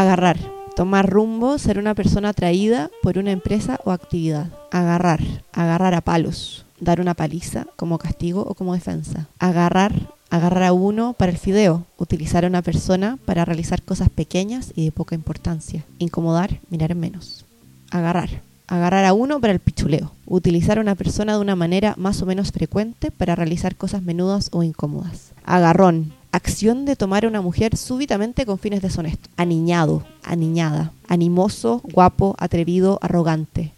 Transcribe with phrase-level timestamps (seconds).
[0.00, 0.38] Agarrar.
[0.76, 4.46] Tomar rumbo, ser una persona atraída por una empresa o actividad.
[4.70, 5.20] Agarrar.
[5.52, 6.64] Agarrar a palos.
[6.80, 9.28] Dar una paliza como castigo o como defensa.
[9.38, 9.92] Agarrar.
[10.30, 11.84] Agarrar a uno para el fideo.
[11.98, 15.84] Utilizar a una persona para realizar cosas pequeñas y de poca importancia.
[15.98, 17.44] Incomodar, mirar en menos.
[17.90, 18.30] Agarrar.
[18.68, 20.12] Agarrar a uno para el pichuleo.
[20.24, 24.48] Utilizar a una persona de una manera más o menos frecuente para realizar cosas menudas
[24.52, 25.32] o incómodas.
[25.44, 26.14] Agarrón.
[26.32, 29.30] Acción de tomar a una mujer súbitamente con fines deshonestos.
[29.36, 30.92] Aniñado, aniñada.
[31.08, 33.72] Animoso, guapo, atrevido, arrogante.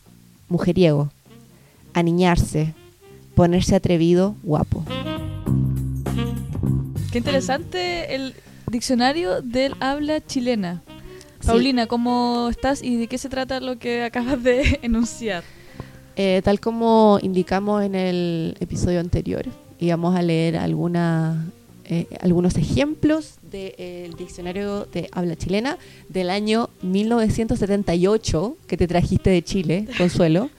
[0.48, 1.11] Mujeriego.
[1.95, 2.75] Aniñarse.
[3.34, 4.84] Ponerse atrevido, guapo.
[7.11, 8.34] Qué interesante el
[8.70, 10.83] diccionario del habla chilena.
[11.41, 11.47] Sí.
[11.47, 15.42] Paulina, ¿cómo estás y de qué se trata lo que acabas de enunciar?
[16.16, 19.47] Eh, tal como indicamos en el episodio anterior,
[19.78, 21.47] íbamos a leer alguna,
[21.92, 25.77] eh, algunos ejemplos del diccionario de habla chilena
[26.08, 30.50] del año 1978 que te trajiste de Chile, Consuelo.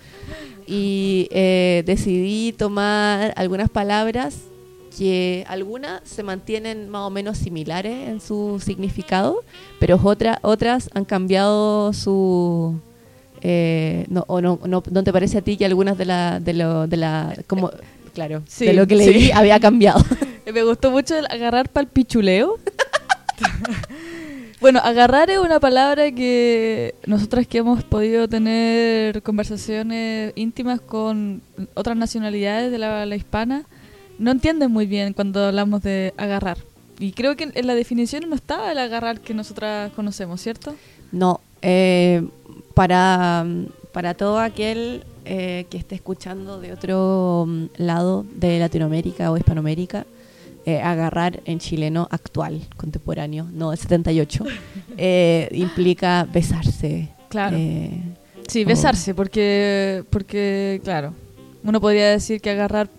[0.66, 4.35] Y eh, decidí tomar algunas palabras
[4.97, 9.44] que algunas se mantienen más o menos similares en su significado,
[9.79, 12.75] pero otra- otras han cambiado su...
[13.41, 16.39] eh, no, ¿O no, no, no te parece a ti que algunas de la...
[16.39, 17.72] De lo, de la como,
[18.14, 19.31] claro, Sí, de lo que leí sí.
[19.33, 20.03] había cambiado?
[20.53, 22.59] Me gustó mucho el agarrar para el pichuleo.
[24.61, 31.41] bueno, agarrar es una palabra que nosotras que hemos podido tener conversaciones íntimas con
[31.73, 33.64] otras nacionalidades de la, la hispana,
[34.19, 36.58] no entienden muy bien cuando hablamos de agarrar.
[37.00, 40.75] Y creo que en la definición no estaba el agarrar que nosotras conocemos, ¿cierto?
[41.11, 42.22] No, eh,
[42.73, 43.45] para,
[43.91, 50.05] para todo aquel eh, que esté escuchando de otro mm, lado de Latinoamérica o Hispanoamérica,
[50.66, 54.45] eh, agarrar en chileno actual, contemporáneo, no de 78,
[54.97, 57.09] eh, implica besarse.
[57.29, 57.57] Claro.
[58.47, 61.13] Sí, besarse, porque, porque, claro,
[61.63, 62.90] uno podría decir que agarrar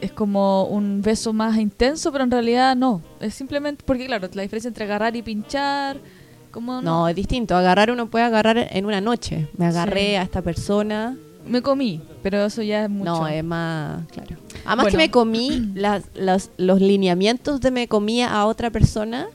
[0.00, 3.02] es como un beso más intenso, pero en realidad no.
[3.20, 5.98] Es simplemente, porque claro, la diferencia entre agarrar y pinchar,
[6.50, 7.54] como no, es distinto.
[7.54, 9.48] Agarrar uno puede agarrar en una noche.
[9.56, 10.14] Me agarré Sí.
[10.16, 11.16] a esta persona.
[11.46, 13.10] Me comí, pero eso ya es mucho.
[13.10, 14.36] No, es más, claro.
[14.64, 14.90] Además Bueno.
[14.90, 19.26] que me comí, las, las- los lineamientos de me comía a otra persona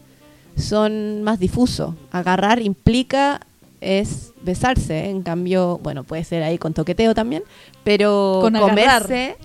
[0.56, 1.94] son más difusos.
[2.12, 3.42] Agarrar implica
[3.82, 7.44] es besarse, en cambio, bueno, puede ser ahí con toqueteo también,
[7.84, 9.36] pero Con comerse,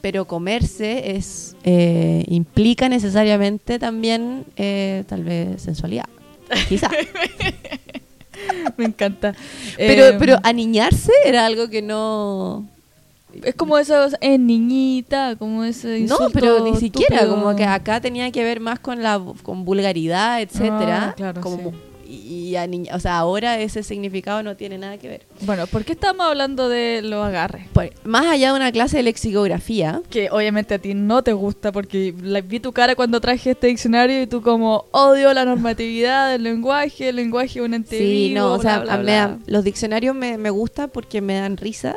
[0.00, 6.06] pero comerse es eh, implica necesariamente también eh, tal vez sensualidad,
[6.68, 6.88] quizá.
[8.76, 9.34] me encanta.
[9.76, 12.66] pero, Eh, pero aniñarse era algo que no
[13.44, 18.30] es como eso, es niñita, como ese No, pero ni siquiera, como que acá tenía
[18.30, 21.10] que ver más con la con vulgaridad, etcétera.
[21.10, 21.76] Ah, claro, como, sí.
[22.08, 25.22] Y, a niña- o sea, ahora ese significado no tiene nada que ver.
[25.42, 27.66] Bueno, ¿por qué estamos hablando de los agarres?
[27.72, 31.72] Por- más allá de una clase de lexicografía, Que obviamente a ti no te gusta
[31.72, 36.30] porque la- vi tu cara cuando traje este diccionario y tú como odio la normatividad
[36.30, 40.14] del lenguaje, el lenguaje es un ente sí, vivo, no, o sea, bla, los diccionarios
[40.14, 41.96] me, me gusta porque me dan risa.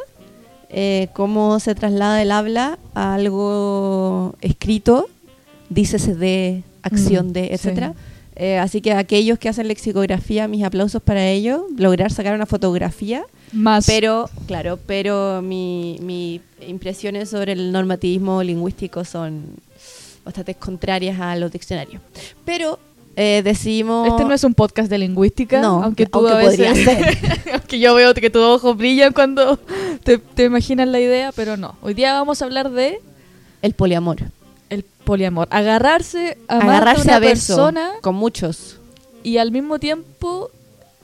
[0.71, 5.07] eh, cómo se traslada el habla a algo escrito,
[5.69, 7.49] dícese de, acción Mm, de, sí.
[8.39, 11.63] Eh, así que aquellos que hacen lexicografía, mis aplausos para ellos.
[11.77, 13.85] Lograr sacar una fotografía Más.
[13.85, 19.43] Pero, claro, pero mi, mi impresiones sobre el normativismo lingüístico son
[20.23, 22.01] bastante contrarias a los diccionarios.
[22.45, 22.79] Pero
[23.17, 24.07] eh, decidimos...
[24.07, 27.17] Este no es un podcast de lingüística, No, aunque tú aunque a veces, ser.
[27.53, 29.57] aunque yo veo que tus ojos brillan cuando
[30.05, 31.75] te, te imaginas la idea, pero no.
[31.81, 33.01] Hoy día vamos a hablar de
[33.61, 34.31] el poliamor.
[34.69, 38.77] El poliamor, agarrarse a más de Agarrarse una a beso persona con muchos.
[39.23, 40.51] y al mismo tiempo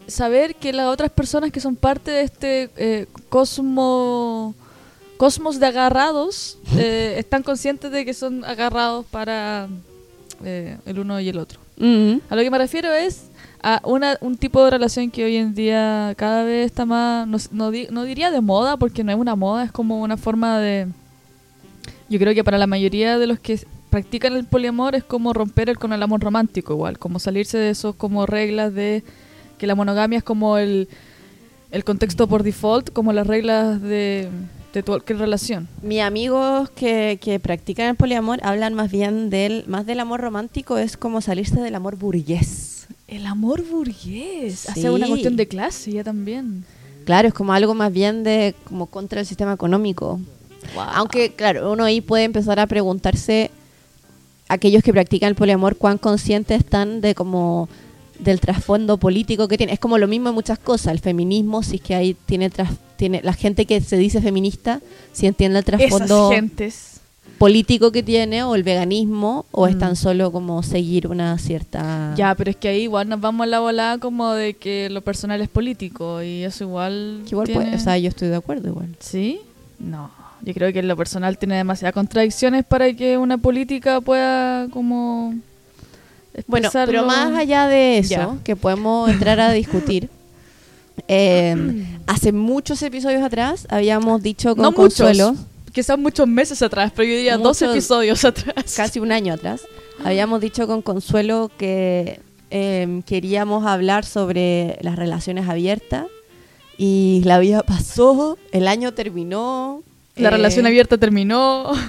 [0.08, 4.54] saber que las otras personas que son parte de este eh, cosmo
[5.18, 9.68] cosmos de agarrados eh, están conscientes de que son agarrados para
[10.44, 11.60] eh, el uno y el otro.
[12.30, 13.24] A lo que me refiero es
[13.64, 17.38] a una, un tipo de relación que hoy en día cada vez está más, no,
[17.52, 20.60] no di- no diría de moda, porque no es una moda, es como una forma
[20.60, 20.88] de...
[22.10, 23.60] Yo creo que para la mayoría de los que
[23.90, 27.70] practican el poliamor es como romper el, con el amor romántico igual, como salirse de
[27.70, 29.04] esos como reglas de
[29.58, 30.88] que la monogamia es como el,
[31.72, 34.28] el contexto por default, como las reglas de,
[34.74, 35.68] de cualquier relación.
[35.82, 40.78] Mis amigos que, que practican el poliamor hablan más bien del, más del amor romántico,
[40.78, 42.88] es como salirse del amor burgués.
[43.08, 44.88] El amor burgués, hace Sí.
[44.90, 46.66] una cuestión de clase ya también.
[47.06, 50.20] Claro, es como algo más bien de como contra el sistema económico.
[50.94, 53.52] Aunque, claro, uno ahí puede empezar a preguntarse,
[54.48, 57.68] aquellos que practican el poliamor, cuán conscientes están de como
[58.20, 59.74] del trasfondo político que tiene.
[59.74, 60.94] Es como lo mismo en muchas cosas.
[60.94, 64.80] El feminismo, si es que ahí tiene, tras, tiene la gente que se dice feminista,
[65.12, 66.30] si entiende el trasfondo
[67.38, 69.80] político que tiene, o el veganismo, o es Mm.
[69.80, 72.14] tan solo como seguir una cierta...
[72.16, 75.02] Ya, pero es que ahí igual nos vamos a la volada como de que lo
[75.02, 77.24] personal es político y eso igual.
[77.26, 78.96] Que igual tiene- puede- o sea, yo estoy de acuerdo igual.
[79.02, 79.42] ¿Sí?
[79.80, 80.10] No.
[80.46, 85.34] Yo creo que lo personal tiene demasiadas contradicciones para que una política pueda como.
[86.48, 88.38] Bueno, pero más allá de eso, Ya.
[88.44, 90.10] que podemos entrar a discutir,
[91.08, 94.98] eh, hace muchos episodios atrás habíamos dicho con No muchos.
[95.00, 95.36] Consuelo,
[95.72, 98.74] Quizás muchos meses atrás, pero yo diría dos Muchos- episodios atrás.
[98.78, 99.62] casi un año atrás,
[100.06, 106.06] habíamos dicho con Consuelo que eh, queríamos hablar sobre las relaciones abiertas
[106.78, 109.82] y la vida pasó, el año terminó.
[110.16, 111.72] La eh, relación abierta terminó.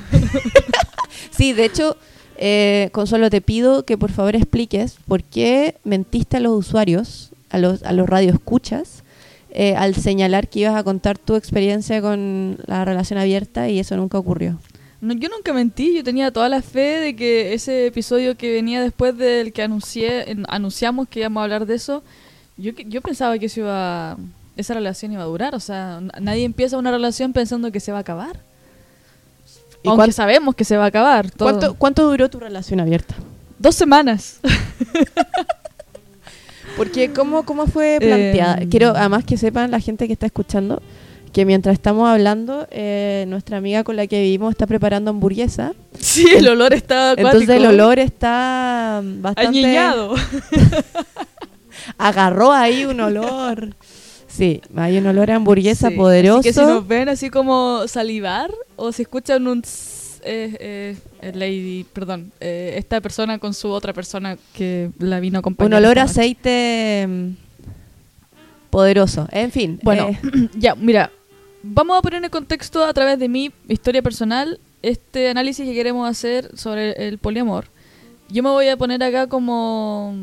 [1.37, 1.99] Sí, de hecho,
[2.39, 7.59] eh, Consuelo, te pido que por favor expliques por qué mentiste a los usuarios, a
[7.59, 9.05] los, a los radioescuchas,
[9.51, 13.99] eh, al señalar que ibas a contar tu experiencia con la relación abierta y eso
[13.99, 14.59] nunca ocurrió.
[15.03, 18.81] No, yo nunca mentí, yo tenía toda la fe de que ese episodio que venía
[18.81, 22.03] después del que anuncié, anunciamos que íbamos a hablar de eso,
[22.57, 24.17] yo, yo pensaba que eso iba,
[24.57, 27.99] esa relación iba a durar, o sea, nadie empieza una relación pensando que se va
[27.99, 28.41] a acabar.
[29.83, 31.31] ¿Y Aunque sabemos que se va a acabar.
[31.31, 31.51] todo.
[31.51, 33.15] ¿Cuánto, ¿Cuánto duró tu relación abierta?
[33.59, 34.41] Dos semanas.
[36.77, 38.63] Porque ¿cómo, cómo fue planteada?
[38.63, 40.83] Eh, Quiero además que sepan la gente que está escuchando
[41.33, 45.75] que mientras estamos hablando, eh, nuestra amiga con la que vivimos está preparando hamburguesa.
[45.99, 47.29] sí, el olor estaba acuático.
[47.29, 49.59] Entonces el olor está bastante...
[49.59, 50.15] Añeñado.
[51.99, 53.75] agarró ahí un olor.
[54.37, 56.41] Sí, hay un olor a hamburguesa Sí, poderoso.
[56.41, 60.97] Así que si nos ven así como salivar o si escuchan un tss, eh, eh,
[61.23, 65.71] eh, lady, perdón, eh, esta persona con su otra persona que la vino a acompañar.
[65.71, 67.31] un olor a aceite mm,
[68.71, 69.29] poderoso.
[69.31, 70.19] En fin, Bueno, eh,
[70.59, 71.11] ya, mira,
[71.63, 76.09] vamos a poner en contexto a través de mi historia personal este análisis que queremos
[76.11, 77.67] hacer sobre el poliamor.
[78.29, 80.15] Yo me voy a poner acá como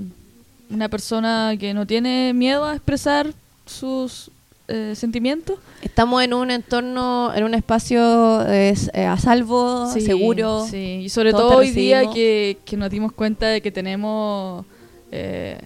[0.69, 3.33] una persona que no tiene miedo a expresar
[3.65, 4.31] sus
[4.67, 5.57] eh, sentimientos.
[5.81, 8.73] estamos en un entorno, en un espacio eh,
[9.07, 10.65] a salvo, Sí, seguro.
[10.69, 14.65] Sí, y sobre todo hoy día que, que nos dimos cuenta de que tenemos
[15.11, 15.57] eh,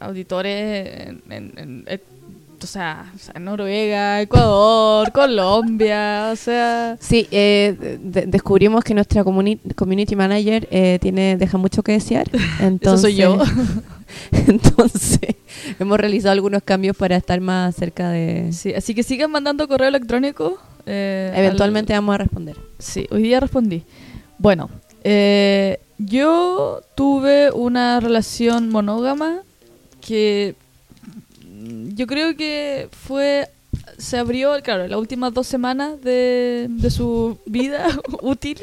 [0.00, 2.00] auditores en, en- en-
[2.62, 6.96] o, sea, o sea, Noruega, Ecuador, Colombia, o sea...
[7.00, 12.26] Sí, eh, de- descubrimos que nuestra comuni- community manager eh, tiene deja mucho que desear.
[12.60, 13.38] Entonces, soy yo.
[14.32, 15.36] entonces,
[15.78, 18.52] hemos realizado algunos cambios para estar más cerca de...
[18.52, 20.58] Sí, así que sigan mandando correo electrónico.
[20.86, 22.56] eh, Eventualmente al- vamos a responder.
[22.78, 23.84] Sí, hoy día respondí.
[24.38, 24.70] Bueno,
[25.98, 29.38] yo tuve una relación monógama
[30.00, 30.54] que
[31.94, 33.48] yo creo que fue
[33.98, 37.86] se abrió, claro, las últimas dos semanas de, de su vida
[38.22, 38.58] útil.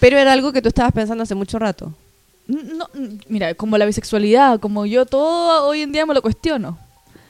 [0.00, 1.92] Pero era algo que tú estabas pensando hace mucho rato.
[2.46, 2.88] No,
[3.28, 6.78] mira, como la bisexualidad, como yo todo hoy en día me lo cuestiono.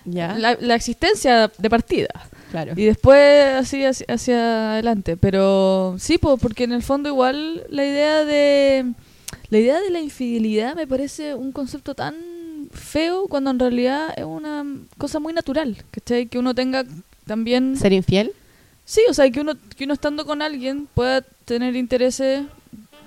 [0.05, 0.37] ¿Ya?
[0.37, 2.09] La, la existencia de partida.
[2.50, 2.73] claro.
[2.77, 5.17] Y después así hacia, hacia adelante.
[5.17, 8.93] Pero sí, po, porque en el fondo igual la idea de
[9.50, 12.15] la idea de la infidelidad me parece un concepto tan
[12.74, 14.64] feo cuando en realidad es una
[14.98, 15.76] cosa muy natural.
[15.90, 16.26] ¿cachai?
[16.26, 16.84] Que uno tenga
[17.26, 17.76] también...
[17.76, 18.32] ¿Ser infiel?
[18.84, 22.44] Sí, o sea, que uno, que uno estando con alguien pueda tener intereses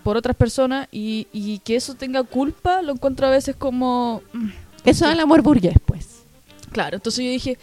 [0.04, 4.24] por otras personas y, y que eso tenga culpa, lo encuentro a veces como...
[4.34, 4.48] mm,
[4.86, 6.24] Eso es el amor burgués, pues.
[6.72, 7.58] Claro, entonces yo dije,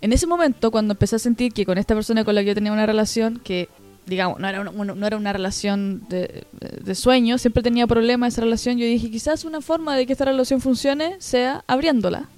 [0.00, 2.54] en ese momento, cuando empecé a sentir que con esta persona con la que yo
[2.54, 3.68] tenía una relación, que
[4.06, 6.44] digamos, no era una, no era una relación de,
[6.82, 10.24] de sueño, siempre tenía problemas esa relación, yo dije, quizás una forma de que esta
[10.24, 12.28] relación funcione sea abriéndola.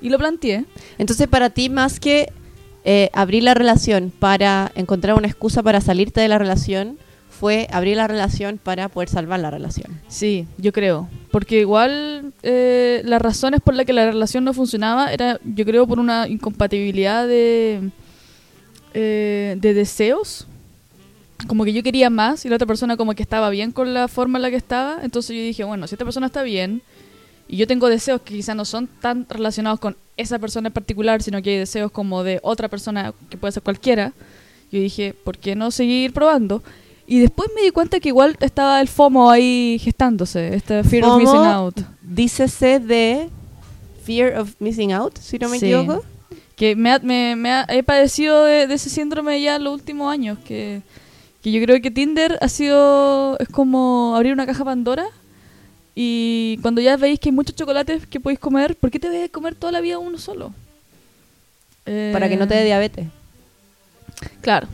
[0.00, 0.66] Y lo planteé.
[0.98, 2.30] Entonces, para ti, más que
[2.84, 7.96] eh, abrir la relación para encontrar una excusa para salirte de la relación, fue abrir
[7.96, 10.00] la relación para poder salvar la relación.
[10.08, 11.08] Sí, yo creo.
[11.30, 15.86] Porque igual eh, las razones por las que la relación no funcionaba era, yo creo,
[15.86, 17.90] por una incompatibilidad de,
[18.94, 20.46] eh, de deseos.
[21.48, 24.08] Como que yo quería más y la otra persona como que estaba bien con la
[24.08, 24.98] forma en la que estaba.
[25.02, 26.82] Entonces yo dije, bueno, si esta persona está bien
[27.48, 31.22] y yo tengo deseos que quizás no son tan relacionados con esa persona en particular,
[31.22, 34.12] sino que hay deseos como de otra persona que puede ser cualquiera,
[34.72, 36.62] yo dije, ¿por qué no seguir probando?
[37.06, 41.18] Y después me di cuenta que igual estaba el FOMO ahí gestándose, este fear of
[41.20, 41.80] missing out.
[42.02, 43.28] Dícese de
[44.04, 45.66] Fear of Missing Out, si no me Sí.
[45.72, 46.02] equivoco.
[46.56, 49.74] Que me, ha- me, me ha- he padecido de, de ese síndrome ya en los
[49.74, 50.80] últimos años, que,
[51.46, 55.06] que yo creo que Tinder ha sido, es como abrir una caja Pandora
[55.94, 59.30] Y cuando ya veis que hay muchos chocolates que podéis comer, ¿por qué te debes
[59.30, 60.52] comer toda la vida uno solo?
[61.84, 63.06] Para que no te dé Eh, diabetes.
[64.40, 64.66] Claro.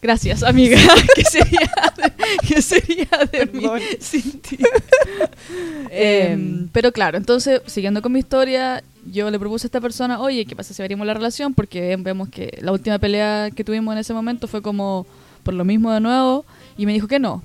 [0.00, 0.78] Gracias, amiga.
[1.14, 2.12] ¿Qué sería de,
[2.48, 3.66] qué sería de mí
[4.00, 4.56] sin ti?
[5.90, 10.46] Em, pero claro, entonces, siguiendo con mi historia, yo le propuse a esta persona, oye,
[10.46, 11.52] ¿qué pasa si abrimos la relación?
[11.52, 15.06] Porque vemos que la última pelea que tuvimos en ese momento fue como
[15.42, 16.44] por lo mismo de nuevo,
[16.76, 17.42] y me dijo que no.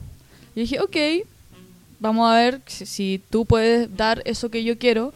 [0.56, 1.25] Y dije, ok,
[2.00, 5.13] vamos a ver si, si tú puedes dar eso que yo quiero.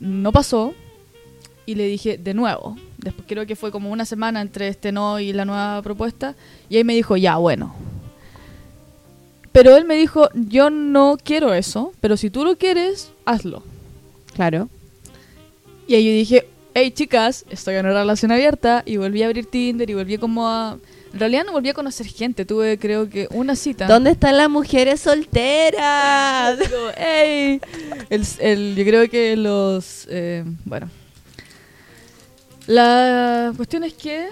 [0.00, 0.74] No pasó,
[1.68, 2.78] y le dije de nuevo.
[2.96, 6.34] Después creo que fue como una semana entre este no y la nueva propuesta.
[6.70, 7.74] Y ahí me dijo, ya, bueno.
[9.52, 13.62] Pero él me dijo, yo no quiero eso, pero si tú lo quieres, hazlo.
[14.34, 14.70] Claro.
[15.86, 19.44] Y ahí yo dije, hey chicas, estoy en una relación abierta y volví a abrir
[19.44, 20.78] Tinder y volví como a...
[21.12, 23.86] En realidad no volví a conocer gente, tuve creo que una cita.
[23.86, 26.58] ¿Dónde están las mujeres solteras?
[26.58, 27.60] Digo, "Ey".
[28.10, 30.06] El, el- yo creo que los...
[30.10, 30.90] eh, bueno.
[32.66, 34.28] La cuestión es que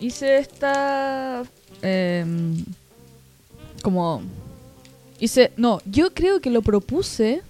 [0.00, 1.42] hice esta...
[1.82, 2.64] em,
[3.82, 4.22] como...
[5.20, 5.52] Hice...
[5.56, 7.42] No, yo creo que lo propuse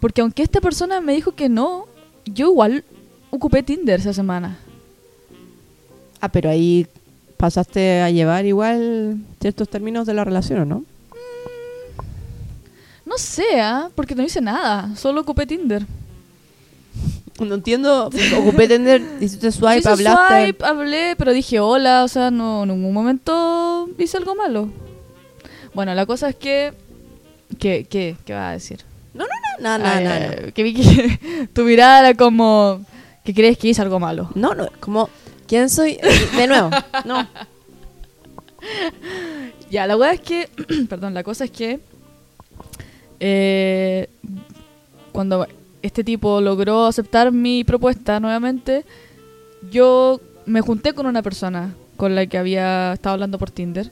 [0.00, 1.86] porque aunque esta persona me dijo que no,
[2.26, 2.84] yo igual
[3.30, 4.58] ocupé Tinder esa semana.
[6.20, 6.86] Ah, pero ahí
[7.36, 10.84] pasaste a llevar igual ciertos términos de la relación, ¿o no?
[13.04, 13.88] No sé, ¿ah?
[13.94, 15.86] porque no hice nada, solo ocupé Tinder.
[17.38, 18.10] No entiendo.
[18.38, 20.44] Ocupé Tinder, hiciste swipe, Hice hablaste.
[20.44, 24.70] swipe, hablé, pero dije hola, o sea, no en ningún momento hice algo malo.
[25.74, 26.72] Bueno, la cosa es que...
[27.58, 28.80] ¿Qué, qué, qué vas a decir?
[29.14, 29.24] No,
[29.60, 30.44] no, no, Ay, no, ay, no.
[30.46, 32.80] ay, Que vi que tu mirada era como...
[33.24, 34.30] Que crees que hice algo malo.
[34.34, 35.10] No, no, como,
[35.46, 35.98] ¿quién soy?
[36.36, 36.70] De nuevo,
[37.04, 37.26] no.
[39.70, 40.48] Ya, la verdad es que...
[40.88, 41.80] perdón, la cosa es que...
[43.20, 44.08] eh,
[45.12, 45.46] cuando
[45.82, 48.84] este tipo logró aceptar mi propuesta nuevamente,
[49.70, 53.90] yo me junté con una persona con la que había estado hablando por Tinder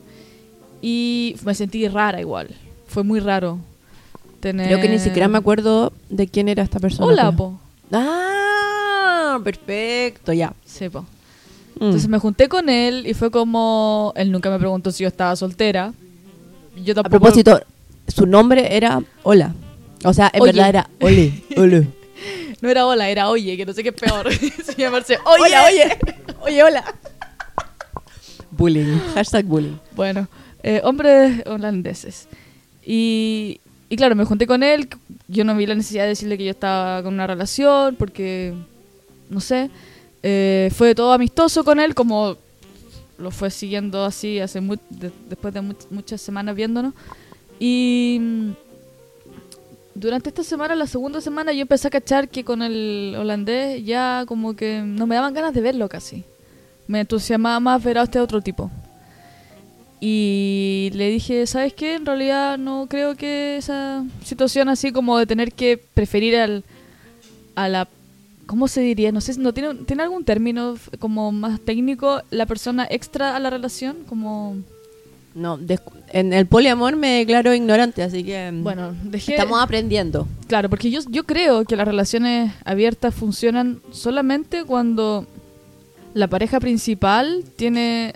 [0.82, 2.48] y me sentí rara igual.
[2.86, 3.58] Fue muy raro.
[4.40, 4.66] Tener...
[4.68, 7.06] Creo que ni siquiera me acuerdo de quién era esta persona.
[7.06, 7.60] Hola, pero- po.
[7.92, 10.52] Ah, perfecto, ya.
[10.64, 11.04] Sí, po.
[11.78, 11.84] Mm.
[11.84, 14.12] Entonces me junté con él y fue como...
[14.16, 15.92] Él nunca me preguntó si yo estaba soltera.
[16.76, 17.10] Yo A tampoco...
[17.10, 17.60] propósito,
[18.08, 19.54] su nombre era Hola.
[20.04, 20.52] O sea, en Oye.
[20.52, 21.88] verdad era Ole, Ole.
[22.60, 24.32] No era hola, era oye, que no sé qué es peor.
[24.64, 25.98] Se llamarse oye, oye,
[26.40, 26.84] oye, hola.
[28.50, 29.76] Bullying, hashtag bullying.
[29.94, 30.28] Bueno,
[30.62, 32.28] eh, hombres holandeses.
[32.82, 34.88] Y, y claro, me junté con él.
[35.28, 38.54] Yo no vi la necesidad de decirle que yo estaba con una relación porque,
[39.28, 39.70] no sé,
[40.26, 42.36] eh, fue todo amistoso con él, como
[43.18, 46.94] lo fue siguiendo así hace mu- de- después de much- muchas semanas viéndonos.
[47.60, 48.50] Y mm,
[49.94, 54.24] durante esta semana, la segunda semana, yo empecé a cachar que con el holandés ya
[54.26, 56.24] como que no me daban ganas de verlo casi.
[56.88, 58.70] Me entusiasmaba más ver a este otro tipo.
[60.00, 61.94] Y le dije, ¿sabes qué?
[61.94, 66.64] En realidad no creo que esa situación así como de tener que preferir al,
[67.54, 67.88] a la...
[68.46, 69.12] ¿Cómo se diría?
[69.12, 73.50] No sé, ¿no tiene, tiene algún término como más técnico la persona extra a la
[73.50, 73.98] relación?
[74.08, 74.56] Como...
[75.34, 75.58] No,
[76.12, 79.32] en el poliamor me declaro ignorante, así que mm, Bueno, dejé...
[79.32, 80.28] estamos aprendiendo.
[80.46, 85.26] Claro, porque yo, yo creo que las relaciones abiertas funcionan solamente cuando
[86.14, 88.14] la pareja principal tiene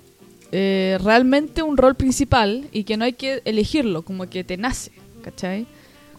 [0.52, 4.92] eh, realmente un rol principal y que no hay que elegirlo, como que te nace,
[5.22, 5.66] ¿cachai?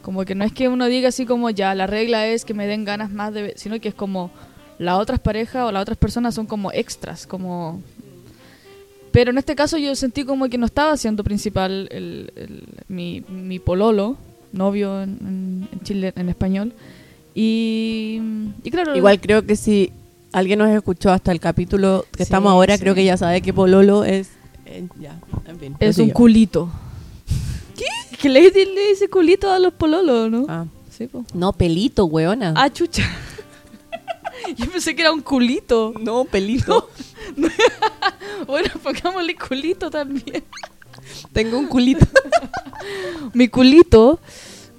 [0.02, 2.68] Como que no es que uno diga así como ya, la regla es que me
[2.68, 3.54] den ganas más de...
[3.58, 4.32] sino que es como
[4.78, 7.82] las otras parejas o las otras personas son como extras, como...
[9.12, 13.22] Pero en este caso yo sentí como que no estaba siendo principal el, el- mi,
[13.28, 14.18] mi pololo,
[14.54, 16.74] novio en, en- en Chile, en español.
[17.36, 18.22] Y,
[18.64, 18.96] y claro...
[18.96, 19.92] Igual creo que si
[20.32, 22.82] alguien nos escuchó hasta el capítulo que Sí, estamos ahora, sí.
[22.82, 24.30] creo que ya sabe que Pololo es...
[24.66, 25.76] eh, ya, en fin.
[25.80, 26.70] Es un culito.
[28.22, 30.46] Que le, le dice culito a los pololos, ¿no?
[30.50, 30.66] Ah.
[30.96, 31.24] Sí, po.
[31.34, 32.54] No, pelito, weona.
[32.58, 33.04] Ah, chucha.
[34.58, 35.94] Yo pensé que era un culito.
[36.02, 36.90] no, pelito.
[38.48, 40.44] Bueno, pongámosle culito también.
[41.34, 42.06] Tengo un culito.
[43.34, 44.20] Mi culito.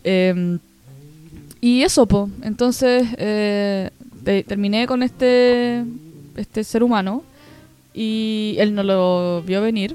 [0.03, 0.59] eh,
[1.61, 2.29] y eso, po.
[2.43, 3.91] Entonces, eh,
[4.25, 5.85] te- terminé con este,
[6.37, 7.23] este ser humano.
[7.93, 9.95] Y él no lo vio venir.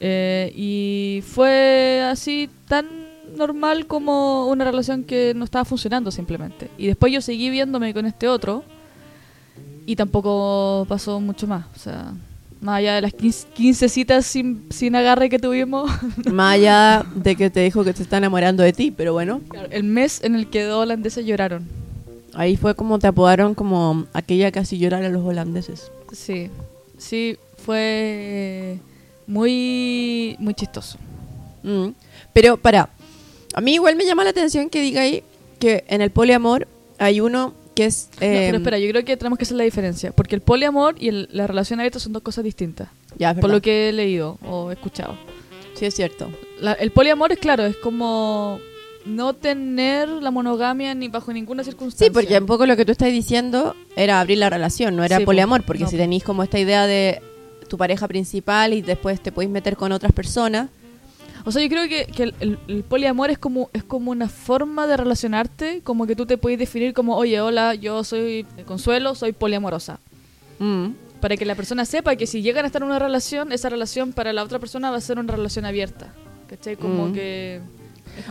[0.00, 2.86] Eh, y fue así tan
[3.36, 6.70] normal como una relación que no estaba funcionando simplemente.
[6.78, 8.64] Y después yo seguí viéndome con este otro.
[9.86, 11.66] Y tampoco pasó mucho más.
[11.76, 12.12] O sea,
[12.60, 15.88] Más allá de las 15, 15 citas sin, sin agarre que tuvimos.
[16.32, 19.40] Más allá de que te dijo que se está enamorando de ti, pero bueno.
[19.70, 21.68] el mes en el que dos holandeses lloraron.
[22.34, 25.90] Ahí fue como te apodaron como aquella que así llorar a los holandeses.
[26.12, 26.50] Sí,
[26.98, 28.78] sí, fue
[29.26, 30.98] muy, muy chistoso.
[31.62, 31.88] Mm.
[32.32, 32.90] Pero para,
[33.54, 35.22] a mí igual me llama la atención que diga ahí
[35.58, 36.68] que en el poliamor
[36.98, 38.08] hay uno que es...
[38.12, 40.12] No, pero em, espera, yo creo que tenemos que hacer la diferencia.
[40.12, 42.88] Porque el poliamor y el- la relación abierta son dos cosas distintas.
[43.18, 45.16] ya, Por lo que he leído o escuchado.
[45.74, 46.30] Sí, es cierto.
[46.60, 48.58] La- el poliamor es claro, es como
[49.04, 52.06] no tener la monogamia ni bajo ninguna circunstancia.
[52.06, 55.18] Sí, porque un poco lo que tú estás diciendo era abrir la relación, no era
[55.18, 57.20] Sí, poliamor, porque No, si tenéis como esta idea de
[57.68, 60.68] tu pareja principal y después te podéis meter con otras personas,
[61.44, 64.28] O sea, yo creo que, que el, el- el poliamor es como, es como una
[64.28, 69.14] forma de relacionarte, como que tú te puedes definir como, oye, hola, yo soy Consuelo,
[69.14, 70.00] soy poliamorosa.
[70.58, 70.86] mm,
[71.20, 74.12] Para que la persona sepa que si llegan a estar en una relación, esa relación
[74.12, 76.12] para la otra persona va a ser una relación abierta.
[76.48, 76.74] ¿Cachai?
[76.76, 77.12] Como Mm.
[77.12, 77.60] que...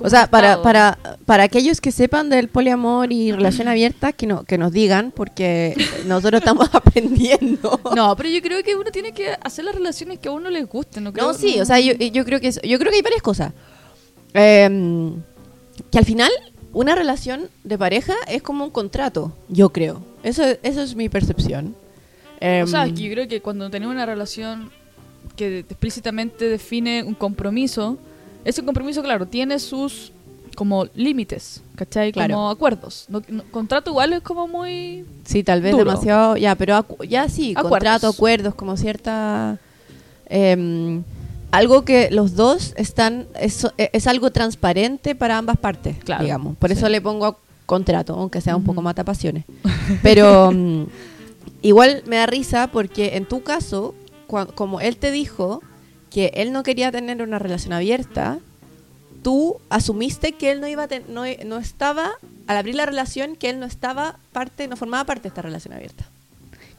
[0.01, 4.43] o sea, para, para, para aquellos que sepan del poliamor y relación abierta, que, no,
[4.43, 5.75] que nos digan, porque
[6.05, 7.79] nosotros estamos aprendiendo.
[7.95, 10.67] No, pero yo creo que uno tiene que hacer las relaciones que a uno les
[10.67, 11.03] gusten.
[11.03, 13.21] No, creo- No, sí, o sea, yo, yo creo que yo creo que hay varias
[13.21, 13.53] cosas.
[14.33, 15.21] Em,
[15.91, 16.31] que al final
[16.73, 20.01] una relación de pareja es como un contrato, yo creo.
[20.23, 21.75] Eso, eso es mi percepción.
[22.63, 24.69] O sea, Em, yo creo que cuando tenemos una relación
[25.37, 27.97] que explícitamente define un compromiso,
[28.45, 30.11] ese compromiso, claro, tiene sus
[30.55, 32.13] como límites, ¿cachai?
[32.13, 32.35] Claro.
[32.35, 33.05] Como acuerdos.
[33.09, 35.03] No- no- contrato igual es como muy...
[35.25, 35.83] sí, tal vez duro.
[35.83, 37.69] demasiado, ya, pero acu- ya sí, Acuerdos.
[37.71, 39.59] contrato, acuerdos, como cierta...
[40.27, 41.03] em,
[41.51, 46.55] algo que los dos están, es, es algo transparente para ambas partes, Claro, digamos.
[46.57, 46.77] Por sí.
[46.77, 49.43] eso le pongo contrato, aunque sea un poco mata pasiones.
[50.03, 50.83] Pero mm,
[51.61, 53.93] igual me da risa porque en tu caso,
[54.55, 55.61] como él te dijo
[56.15, 58.39] que él no quería tener una relación abierta,
[59.21, 62.11] tú asumiste que él no iba a ten- no, no estaba
[62.47, 65.73] al abrir la relación que él no estaba parte, no formaba parte de esta relación
[65.73, 66.05] abierta.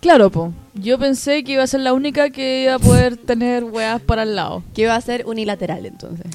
[0.01, 0.53] Claro, po.
[0.75, 4.23] Yo pensé que iba a ser la única que iba a poder tener weas para
[4.23, 4.63] el lado.
[4.75, 6.27] Que iba a ser unilateral entonces.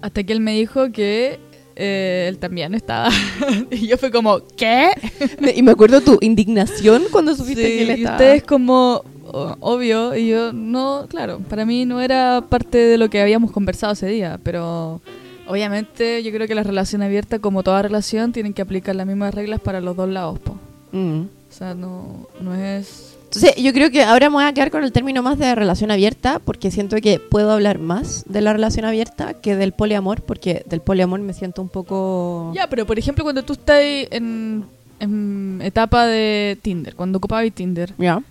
[0.00, 1.38] Hasta que él me dijo que
[1.74, 3.10] eh, él también estaba.
[3.70, 4.90] y yo fue como, ¿qué?
[5.56, 8.16] y me acuerdo tu indignación cuando supiste Sí, que él y estaba.
[8.16, 13.20] ustedes como obvio y yo no claro para mí no era parte de lo que
[13.20, 15.00] habíamos conversado ese día pero
[15.46, 19.34] obviamente yo creo que la relación abierta como toda relación tienen que aplicar las mismas
[19.34, 20.56] reglas para los dos lados po.
[20.92, 21.22] Mm.
[21.22, 24.84] o sea no no es Entonces, yo creo que ahora me voy a quedar con
[24.84, 28.86] el término más de relación abierta, porque siento que puedo hablar más de la relación
[28.86, 32.52] abierta que del poliamor, porque del poliamor me siento un poco...
[32.54, 34.64] ya pero por ejemplo cuando tú estás en,
[35.00, 38.22] en etapa de Tinder cuando ocupabas Tinder Ya.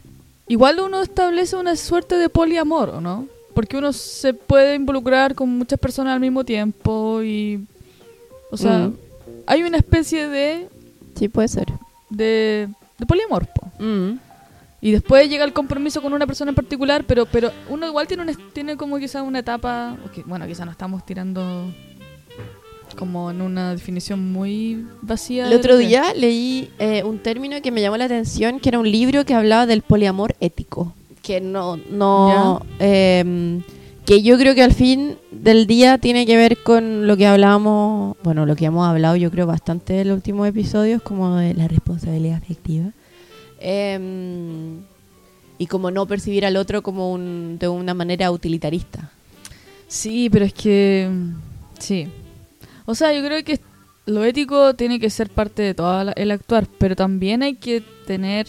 [0.48, 3.28] Igual uno establece una suerte de poliamor ¿o no?
[3.54, 7.66] porque uno se puede involucrar con muchas personas al mismo tiempo y
[8.52, 8.94] o sea Mm.
[9.48, 10.68] hay una especie de
[11.16, 11.66] Sí, puede ser.
[12.10, 12.68] de,
[13.00, 13.72] de poliamor po.
[13.84, 14.20] Mm.
[14.82, 18.24] y después llega el compromiso con una persona en particular pero pero uno igual tiene
[18.24, 21.74] una, tiene como quizás una etapa bueno quizás no estamos tirando
[22.96, 27.82] como en una definición muy vacía El otro día leí eh, un término que me
[27.82, 30.94] llamó la atención, que era un libro que hablaba del poliamor ético.
[31.22, 33.62] Que no, no, em,
[34.06, 38.16] que yo creo que al fin del día tiene que ver con lo que hablábamos,
[38.24, 41.68] bueno, lo que hemos hablado yo creo bastante en los últimos episodios, como de la
[41.68, 42.92] responsabilidad afectiva.
[43.60, 44.82] Em,
[45.58, 49.12] y como no percibir al otro como un, de una manera utilitarista.
[49.88, 51.10] Sí, pero es que.
[51.80, 52.08] Sí.
[52.86, 53.60] O sea, yo creo que
[54.06, 58.48] lo ético tiene que ser parte de todo el actuar, pero también hay que tener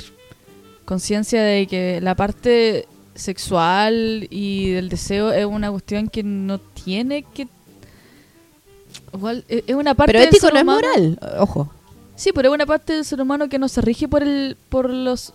[0.84, 7.22] conciencia de que la parte sexual y del deseo es una cuestión que no tiene
[7.22, 7.48] que.
[9.14, 11.72] Igual, e- es una parte Pero ético no es moral, ojo.
[12.14, 14.56] Sí, pero es una parte del ser humano que no se rige por el.
[14.68, 15.32] por los.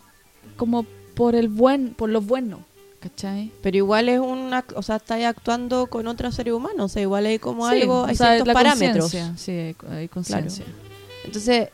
[0.58, 0.86] como
[1.16, 1.94] por el buen.
[1.94, 2.64] por lo bueno.
[3.02, 3.52] ¿Cachai?
[3.64, 7.26] Pero igual es una, o sea, estáis actuando con otros seres humanos, o sea, igual
[7.26, 9.12] hay como Sí, algo, o hay sea, ciertos la parámetros.
[9.38, 9.52] Sí,
[9.92, 10.66] hay- conciencia.
[11.26, 11.70] Entonces,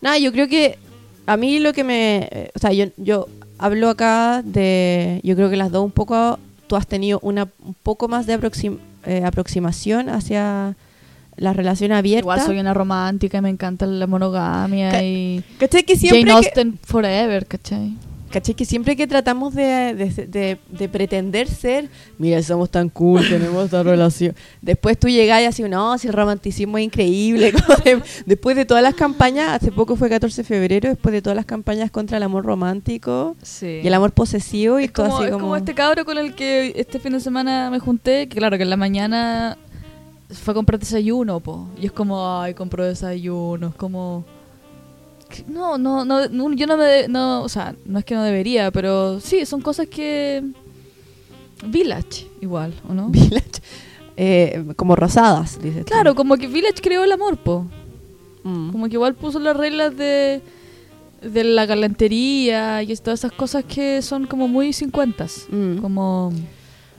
[0.00, 0.78] nada, yo creo que
[1.26, 3.26] a mí lo que me, eh, o sea, yo, yo
[3.58, 7.74] hablo acá de, yo creo que las dos un poco, tú has tenido una un
[7.74, 10.76] poco más de aproxim- eh, aproximación hacia
[11.36, 12.20] la relación abierta.
[12.20, 15.82] Igual soy una romántica y me encanta la monogamia y ¿Cachai?
[15.84, 17.96] Que Jane que, Austen forever, ¿cachai?
[18.30, 21.88] Caché que siempre que tratamos de, de- de- de pretender ser,
[22.18, 24.34] mira, somos tan cool, tenemos esta relación.
[24.62, 27.52] Después tú llegás y así, no, si el romanticismo es increíble.
[28.26, 31.44] después de todas las campañas, hace poco fue 14 de febrero, después de todas las
[31.46, 33.80] campañas contra el amor romántico Sí.
[33.82, 35.44] y el amor posesivo y es todo como, así es como...
[35.44, 38.62] como este cabro con el que este fin de semana me junté, que claro, que
[38.62, 39.58] en la mañana
[40.30, 41.68] fue a comprar desayuno, po.
[41.80, 44.24] Y es como, ay, compró desayuno, es como...
[45.48, 46.84] No, no, no, no, yo no me...
[46.84, 50.42] de- No, o sea, no es que no debería, pero sí, son cosas que...
[51.64, 53.08] Village, igual, ¿o no?
[53.10, 53.60] Village,
[54.16, 55.84] eh, como rosadas, dices.
[55.84, 55.92] tú.
[55.92, 57.66] Claro, como que Village creó el amor, po.
[58.44, 58.70] Mm.
[58.70, 60.40] Como que igual puso las reglas de,
[61.22, 65.46] de la galantería y todas esas cosas que son como muy cincuentas.
[65.50, 65.78] Mm.
[65.78, 66.32] Como,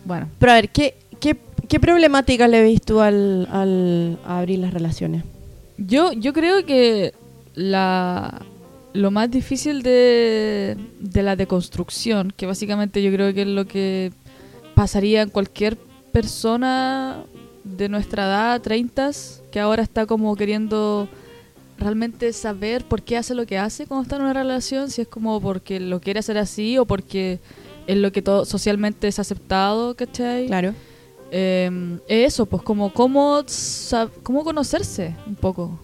[0.06, 1.36] bueno, Pero a ver, ¿qué, qué,
[1.68, 5.24] qué problemática le ves tú al, al abrir las relaciones?
[5.78, 7.16] yo, yo creo que
[7.62, 8.42] la,
[8.94, 14.12] lo más difícil de, de la deconstrucción, que básicamente yo creo que es lo que
[14.76, 15.78] pasaría en cualquier
[16.12, 17.24] persona
[17.64, 19.12] de nuestra edad, 30,
[19.52, 21.08] que ahora está como queriendo
[21.78, 25.08] realmente saber por qué hace lo que hace cuando está en una relación, si es
[25.08, 27.40] como porque lo quiere hacer así o porque
[27.88, 30.48] es lo que todo socialmente es aceptado, ¿cachai?
[30.48, 30.74] Claro.
[31.32, 33.44] Eh, eso, pues como cómo,
[34.24, 35.80] cómo conocerse un poco.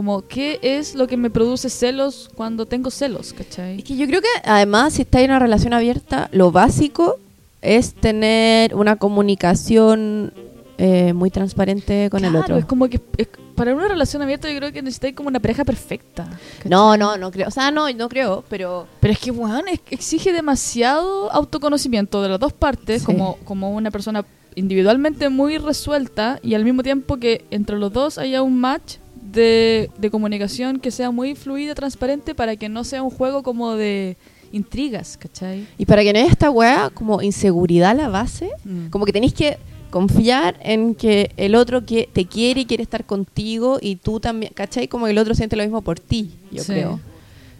[0.00, 3.82] Como qué es lo que me produce celos cuando tengo celos, Es ¿cachai?
[3.82, 7.18] que yo creo que además si estáis en una relación abierta, lo básico
[7.60, 10.32] es tener una comunicación
[10.78, 12.56] eh, muy transparente con el Claro, otro.
[12.56, 15.66] es como que es- para una relación abierta yo creo que necesitáis como una pareja
[15.66, 16.24] perfecta.
[16.24, 16.70] ¿cachai?
[16.70, 17.48] No, no, no creo.
[17.48, 18.86] O sea, no, no creo, pero...
[19.00, 23.06] Pero es que, weón, es- exige demasiado autoconocimiento de las dos partes, Sí.
[23.06, 28.16] como, como una persona individualmente muy resuelta y al mismo tiempo que entre los dos
[28.16, 28.94] haya un match
[29.32, 33.74] de, de comunicación que sea muy fluida, transparente, para que no sea un juego como
[33.76, 34.16] de
[34.52, 35.66] intrigas, ¿cachai?
[35.78, 38.88] Y para que no haya esta weá como inseguridad a la base, Mm.
[38.90, 39.58] como que tenéis que
[39.90, 44.52] confiar en que el otro que te quiere y quiere estar contigo y tú también,
[44.54, 44.86] ¿cachai?
[44.88, 46.72] Como que el otro siente lo mismo por ti, yo Sí.
[46.72, 47.00] creo.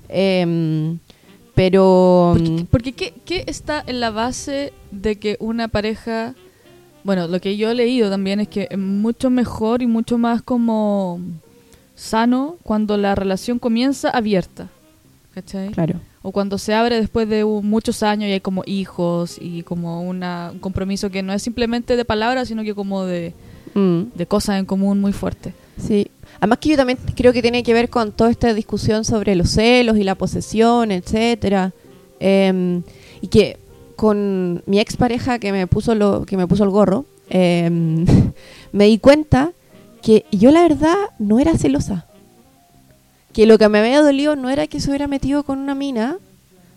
[0.09, 0.99] Em,
[1.55, 2.35] pero...
[2.37, 6.35] Porque, porque ¿qué, qué está en la base de que una pareja...
[7.03, 10.43] Bueno, lo que yo he leído también es que es mucho mejor y mucho más
[10.43, 11.21] como
[12.01, 14.69] sano cuando la relación comienza abierta.
[15.35, 15.71] ¿Cachai?
[15.71, 16.01] Claro.
[16.23, 20.51] O cuando se abre después de muchos años y hay como hijos y como una,
[20.53, 23.33] un compromiso que no es simplemente de palabras, sino que como de,
[23.75, 24.17] Mm.
[24.17, 25.53] de cosas en común muy fuerte.
[25.79, 26.09] Sí.
[26.39, 29.51] Además que yo también creo que tiene que ver con toda esta discusión sobre los
[29.51, 31.73] celos y la posesión, etcétera.
[32.19, 32.83] Em,
[33.21, 33.59] y que
[33.97, 38.05] con mi expareja que me puso lo, que me puso el gorro, em,
[38.73, 39.53] me di cuenta
[40.03, 42.07] que yo la verdad no era celosa.
[43.33, 46.19] Que lo que me había dolido no era que se hubiera metido con una mina,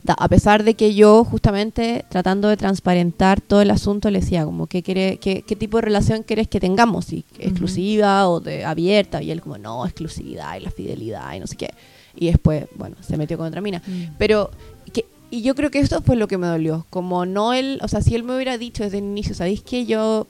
[0.06, 4.68] a pesar de que yo justamente tratando de transparentar todo el asunto le decía como
[4.68, 9.22] qué quiere qué, qué tipo de relación quieres que tengamos si exclusiva o de abierta.
[9.24, 11.74] Y él como no exclusividad y la fidelidad y no sé qué.
[12.16, 13.82] Y después bueno se metió con otra mina.
[14.18, 14.52] Pero
[14.92, 16.86] que y yo creo que esto fue lo que me dolió.
[16.90, 19.86] Como no él o sea si él me hubiera dicho desde el inicio sabéis que
[19.86, 20.28] yo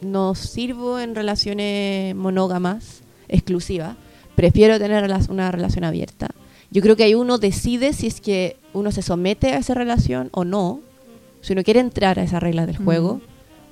[0.00, 3.96] no sirvo en relaciones monógamas exclusivas.
[4.34, 6.28] Prefiero tener una relación abierta.
[6.70, 10.28] Yo creo que ahí uno decide si es que uno se somete a esa relación
[10.32, 10.80] o no,
[11.40, 13.20] si uno quiere entrar a esas reglas del juego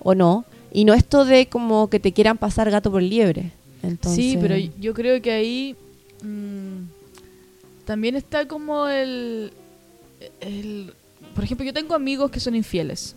[0.00, 3.52] o no, y no esto de como que te quieran pasar gato por liebre.
[3.82, 5.76] Entonces, Sí, pero yo creo que ahí
[6.22, 9.52] mm, también está como el,
[10.40, 10.92] el...
[11.34, 13.14] Por ejemplo, yo tengo amigos que son infieles.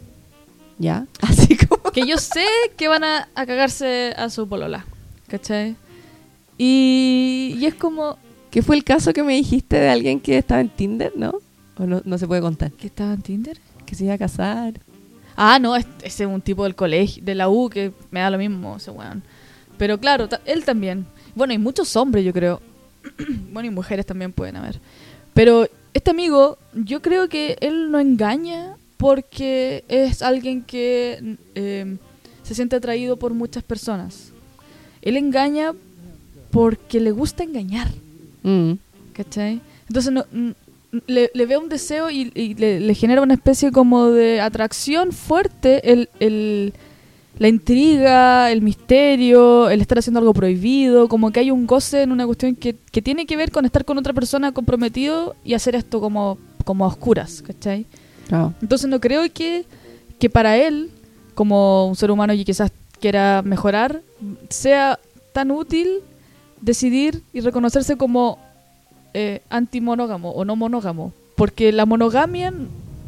[0.82, 1.06] ¿Ya?
[1.22, 1.92] Así como...
[1.92, 2.44] Que yo sé
[2.76, 4.84] que van a, a cagarse a su polola.
[5.28, 5.76] ¿Cachai?
[6.58, 8.18] Y, y es como...
[8.50, 11.36] ¿Qué fue el caso que me dijiste de alguien que estaba en Tinder, no?
[11.78, 12.72] ¿O no, no se puede contar?
[12.72, 13.58] ¿Que estaba en Tinder?
[13.86, 14.74] Que se iba a casar.
[15.38, 18.30] Ah, no, es- ese es un tipo del colegio, de la U, que me da
[18.30, 19.24] lo mismo, ese weón.
[19.78, 21.06] Pero claro, él también.
[21.36, 22.62] Bueno, y muchos hombres, yo creo.
[23.54, 24.80] bueno, y mujeres también pueden haber.
[25.34, 31.98] Pero este amigo, yo creo que él no engaña porque es alguien que eh,
[32.44, 34.32] se siente atraído por muchas personas.
[35.02, 35.74] Él engaña
[36.52, 37.88] porque le gusta engañar.
[38.44, 38.74] Mm.
[39.14, 39.60] ¿Cachai?
[39.88, 40.24] Entonces no,
[41.08, 45.12] le, le ve un deseo y, y le, le genera una especie como de atracción
[45.12, 46.74] fuerte el, el-
[47.40, 52.12] la intriga, el misterio, el estar haciendo algo prohibido, como que hay un goce en
[52.12, 55.74] una cuestión que, que tiene que ver con estar con otra persona comprometido y hacer
[55.76, 57.88] esto como, como a oscuras, ¿cachai?
[58.32, 58.54] Claro.
[58.62, 59.66] Entonces no creo que,
[60.20, 60.90] que para él,
[61.36, 64.02] como un ser humano y quizás quiera mejorar,
[64.48, 64.98] sea
[65.34, 65.88] tan útil
[66.62, 68.40] decidir y reconocerse como
[69.14, 71.12] eh, antimonógamo o no monógamo.
[71.36, 72.54] porque la monogamia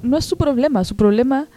[0.02, 1.48] no es su problema, su problema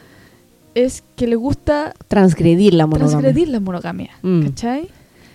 [0.74, 3.10] es que le gusta Transgredir la monogamia.
[3.18, 4.42] transgredir la monogamia, Mm.
[4.44, 4.88] ¿cachai?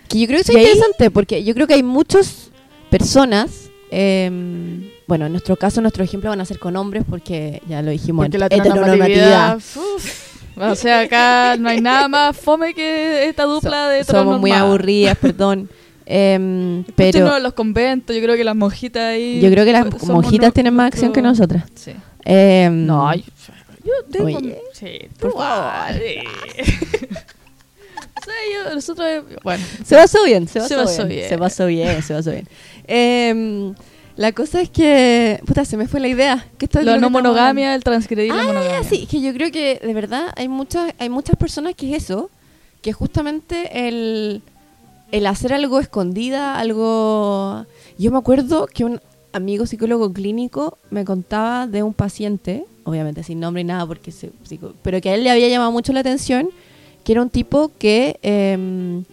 [0.07, 2.51] Que yo creo que eso es ahí- interesante porque yo creo que hay muchas
[2.91, 7.81] personas, em, bueno, en nuestro caso, nuestro ejemplo van a ser con hombres porque ya
[7.81, 9.57] lo dijimos, Porque la heteronormatividad.
[9.57, 14.39] uf, o sea, acá no hay nada más fome que esta dupla de So- somos
[14.39, 15.67] muy aburridas, perdón.
[16.05, 19.41] Em, Pero los conventos, yo creo que las monjitas ahí.
[19.41, 21.65] yo creo que las somos monjitas nu- tienen más acción que nosotras.
[21.75, 21.91] Sí.
[22.23, 23.25] Em, No, ay,
[23.83, 24.25] yo tengo.
[24.37, 25.93] Oye, sí, por favor.
[28.53, 29.23] yo- nosotros.
[29.43, 31.29] Bueno, Se pasó bien, se pasó, Se pasó bien, bien.
[31.29, 32.47] Se pasó bien, se pasó bien.
[32.87, 33.73] Em,
[34.17, 35.41] la cosa es que.
[35.45, 36.45] Puta, se me fue la idea.
[36.57, 38.83] ¿Qué esto es la que no monogamia, el transgredir la Ah, monogamia.
[38.83, 42.29] sí, que yo creo que de verdad hay muchas, hay muchas personas que es eso,
[42.81, 44.41] que justamente el,
[45.11, 47.65] el hacer algo escondida, algo...
[47.97, 48.99] Yo me acuerdo que un
[49.33, 54.31] amigo psicólogo clínico me contaba de un paciente, obviamente sin nombre y nada, porque se-
[54.43, 56.49] psico- pero que a él le había llamado mucho la atención,
[57.03, 59.03] que era un tipo que, em,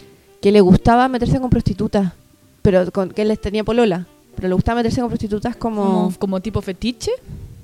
[0.40, 2.12] que le gustaba meterse con prostitutas,
[2.62, 4.06] pero con, que él les tenía polola,
[4.38, 7.10] pero le gustaba meterse con prostitutas como, como tipo fetiche.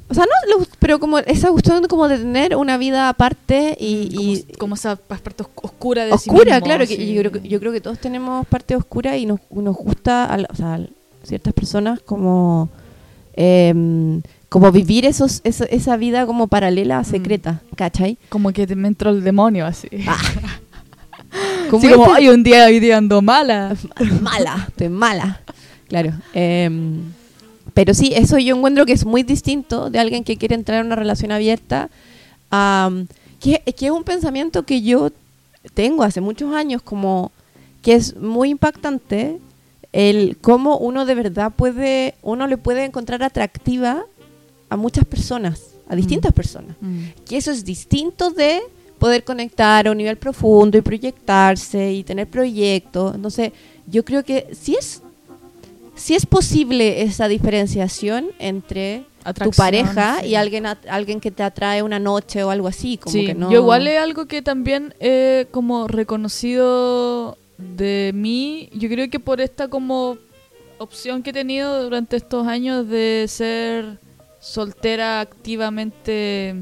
[0.09, 4.29] o sea, no, pero como esa cuestión como de tener una vida aparte y, como,
[4.33, 7.13] y como esa parte os- oscura de sí oscura, mismo, claro, que sí.
[7.15, 10.37] yo, creo que yo creo que todos tenemos parte oscura y nos, nos gusta, a
[10.37, 10.81] la- o sea, a
[11.25, 12.69] ciertas personas como
[13.35, 17.05] em, como vivir esos, eso- esa vida como paralela, Mm.
[17.05, 18.19] secreta, ¿cachai?
[18.29, 19.89] Como que te me entró el demonio así.
[21.71, 23.75] Como, Así como, este- ay, un día hoy día ando mala.
[24.21, 25.41] mala, estoy mala.
[25.89, 26.13] Claro.
[26.33, 27.03] em,
[27.73, 30.87] pero sí, eso yo encuentro que es muy distinto de alguien que quiere entrar en
[30.87, 31.91] una relación abierta.
[32.51, 33.07] am,
[33.41, 35.11] que, que es un pensamiento que yo
[35.75, 37.33] tengo hace muchos años, como
[37.83, 39.39] que es muy impactante
[39.93, 44.05] el cómo uno de verdad puede, uno le puede encontrar atractiva
[44.69, 46.77] a muchas personas, a distintas personas
[47.27, 48.61] que eso es distinto de
[48.99, 53.15] poder conectar a un nivel profundo y proyectarse y tener proyectos.
[53.15, 53.53] Entonces,
[53.87, 55.03] yo creo que sí es,
[55.95, 59.05] sí es posible esa diferenciación entre
[59.43, 60.29] tu pareja sí.
[60.29, 62.99] y alguien, alguien que te atrae una noche o algo así.
[62.99, 63.51] Como sí, que no...
[63.51, 68.69] yo igual es algo que también he como reconocido de mí.
[68.75, 70.19] Yo creo que por esta como
[70.79, 73.99] opción que he tenido durante estos años de ser
[74.41, 76.55] soltera activamente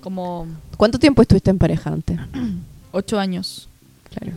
[0.00, 2.18] como ¿Cuánto tiempo estuviste en pareja antes?
[2.92, 3.68] ocho años.
[4.08, 4.32] Claro.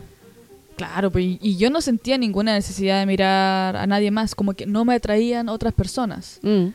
[0.76, 4.66] Claro, pues, y, yo no sentía ninguna necesidad de mirar a nadie más, como que
[4.66, 6.38] no me atraían otras personas.
[6.42, 6.66] Mm.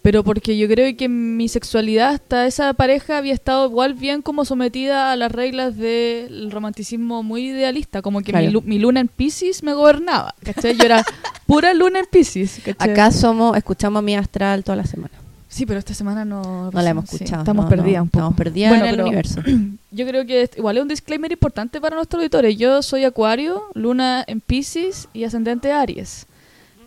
[0.00, 4.44] Pero porque yo creo que mi sexualidad hasta esa pareja había estado igual bien como
[4.44, 9.08] sometida a las reglas del romanticismo muy idealista, como que mi, lu- mi luna en
[9.08, 10.76] Pisces me gobernaba, ¿cachai?
[10.76, 11.04] Yo era
[11.46, 12.90] pura luna en Pisces, ¿cachai?
[12.90, 15.12] Acá somos, escuchamos a mi astral toda la semana.
[15.50, 16.70] Sí, pero esta semana no...
[16.70, 17.40] No la hemos sí, escuchado.
[17.42, 18.18] estamos no, perdidas no, un poco.
[18.20, 19.40] Estamos perdidas Bueno, en el universo.
[19.90, 22.56] Yo creo que es- igual es un disclaimer importante para nuestros auditores.
[22.58, 26.26] Yo soy Acuario, Luna en Pisces y ascendente Aries.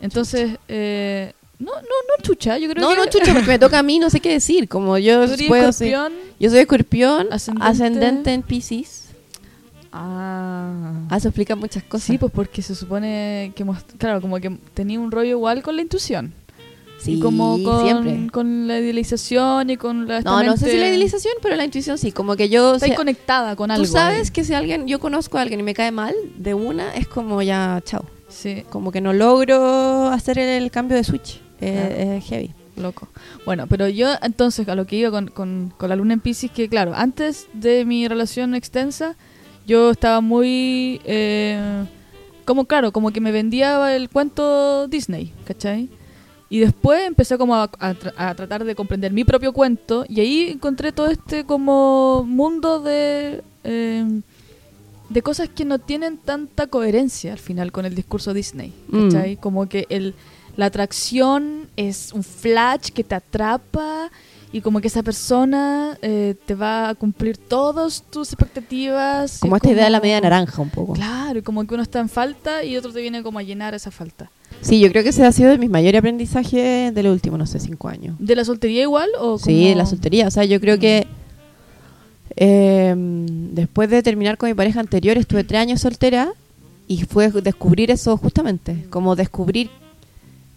[0.00, 2.96] Entonces, eh, no, no, no chucha, yo creo No, que...
[2.96, 4.68] no, chucha, porque me toca a mí, no sé qué decir.
[4.68, 6.12] Como yo puedo ser- escorpión.
[6.38, 7.68] Yo soy escorpión, Ascendente.
[7.68, 9.08] ascendente, en Pisces.
[9.92, 10.92] Ah.
[11.10, 12.06] Ah, eso explica muchas cosas.
[12.06, 13.64] Sí, pues porque se supone que,
[13.98, 16.32] claro, como que tenía un rollo igual con la intuición.
[17.02, 18.28] Sí, y como con, siempre.
[18.32, 20.20] con la idealización y con la...
[20.22, 22.12] No, no sé si la idealización, pero la intuición sí.
[22.12, 22.74] Como que yo...
[22.74, 23.84] Estás si- conectada con algo.
[23.84, 26.94] Tú sabes que si alguien, yo conozco a alguien y me cae mal, de una
[26.94, 28.04] es como ya, chao.
[28.28, 31.40] Sí, Como que no logro hacer el, cambio de switch.
[31.60, 32.12] Eh, Claro.
[32.18, 32.50] Es heavy.
[32.76, 33.08] loco.
[33.44, 36.50] Bueno, pero yo entonces a lo que iba con, con, con la luna en Pisces,
[36.50, 39.16] que claro, antes de mi relación extensa,
[39.66, 41.00] yo estaba muy...
[41.04, 41.84] eh,
[42.46, 45.88] como claro, como que me vendía el cuento Disney, ¿cachai?
[46.52, 50.20] Y después empecé como a, a tra- a tratar de comprender mi propio cuento y
[50.20, 53.42] ahí encontré todo este como mundo de...
[53.64, 54.20] eh,
[55.08, 59.08] de cosas que no tienen tanta coherencia al final con el discurso Disney, Mm.
[59.10, 59.36] ¿cachai?
[59.36, 60.14] Como que el,
[60.56, 64.10] la atracción es un flash que te atrapa
[64.52, 69.38] y como que esa persona eh, te va a cumplir todas tus expectativas.
[69.40, 70.92] Como esta idea de la media naranja un poco.
[70.94, 73.74] Claro, y como que uno está en falta y otro te viene como a llenar
[73.74, 74.30] esa falta.
[74.62, 77.46] Sí, yo creo que ese ha sido de mis mayores aprendizajes de los últimos, no
[77.46, 78.16] sé, cinco años.
[78.18, 80.28] ¿De la soltería igual o Sí, de la soltería.
[80.28, 80.80] O sea, yo creo Mm.
[80.80, 81.06] que
[82.36, 86.32] eh, después de terminar con mi pareja anterior, estuve tres años soltera
[86.88, 89.68] y fue descubrir eso justamente, como descubrir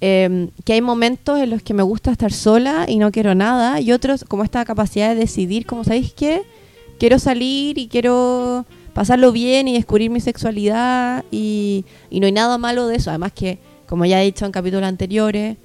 [0.01, 3.79] eh, que hay momentos en los que me gusta estar sola y no quiero nada
[3.81, 6.43] y otros como esta capacidad de decidir, como sabéis qué,
[6.99, 12.57] quiero salir y quiero pasarlo bien y descubrir mi sexualidad y, y no hay nada
[12.57, 13.09] malo de eso.
[13.09, 15.57] Además que, como ya he dicho en capítulos anteriores,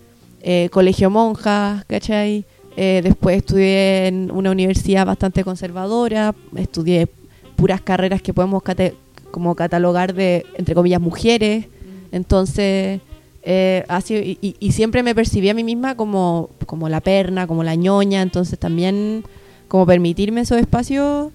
[0.43, 2.45] eh, colegio monjas, ¿cachai?
[2.77, 7.09] Eh, después estudié en una universidad bastante conservadora, estudié
[7.57, 8.95] puras carreras que podemos cate-
[9.31, 11.67] como catalogar de, entre comillas, mujeres.
[12.13, 13.01] Entonces,
[13.43, 17.75] eh, y- y siempre me percibí a mí misma como, como la perna, como la
[17.75, 19.25] ñoña, entonces también
[19.69, 21.33] como permitirme esos espacios.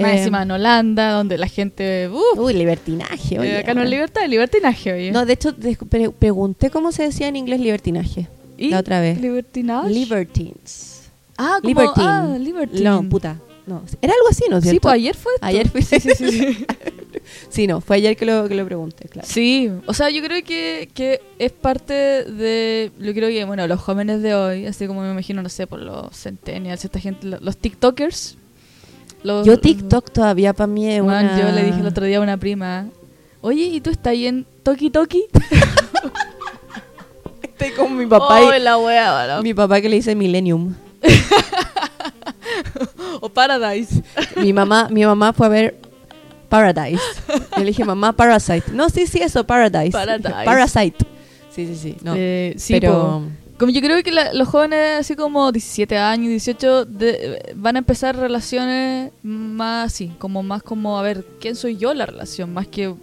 [0.00, 2.08] Más eh, encima en Holanda, donde la gente...
[2.36, 3.36] Uy, libertinaje.
[3.36, 3.90] eh, oye, acá no es bueno.
[3.90, 5.12] libertad, es libertinaje, oye.
[5.12, 5.54] No, de hecho,
[5.88, 8.28] pre- pregunté cómo se decía en inglés libertinaje.
[8.56, 8.70] ¿Y?
[8.70, 9.20] la otra vez.
[9.20, 9.90] Libertinage.
[9.90, 11.02] Libertines.
[11.36, 12.06] ah, como, Libertine.
[12.06, 12.84] ah, libertine.
[12.84, 13.40] No, puta.
[13.66, 14.82] No, era algo así, ¿no es Sí, cierto?
[14.82, 15.46] pues ayer fue esto.
[15.46, 16.30] Ayer fue- Sí, sí, sí.
[16.30, 16.66] sí.
[17.48, 19.26] Sí, no, fue ayer que lo, que lo pregunté, claro.
[19.30, 23.80] Sí, o sea, yo creo que, que es parte de, yo creo que, bueno, los
[23.80, 27.40] jóvenes de hoy, así como me imagino, no sé, por los centennials, esta gente, lo-
[27.40, 28.36] los TikTokers.
[29.24, 31.36] Los- Yo TikTok todavía para mí es una...
[31.38, 32.86] Yo le dije el otro día a una prima,
[33.40, 35.24] oye, ¿y tú estás ahí en Toki Toki?
[37.42, 38.60] Estoy con mi papá oh, y...
[38.60, 39.42] la wea, ¿no?
[39.42, 40.74] Mi papá que le dice Millennium.
[43.20, 44.02] O Paradise.
[44.36, 45.76] mi mamá mi mamá fue a ver
[46.48, 47.02] Paradise.
[47.56, 48.70] Yo le dije, mamá, Parasite.
[48.72, 49.90] No, sí, sí, eso, Paradise.
[49.90, 50.44] Paradise.
[50.44, 51.04] Parasite.
[51.50, 51.96] Sí, sí, sí.
[52.02, 52.14] No.
[52.16, 52.92] Eh, sí, pero...
[52.92, 53.22] po.
[53.58, 57.78] Como yo creo que la- los jóvenes, así como 17 años, 18, de- van a
[57.78, 62.52] empezar relaciones más así, como más como, a ver, ¿quién soy yo la relación?
[62.52, 62.94] Más que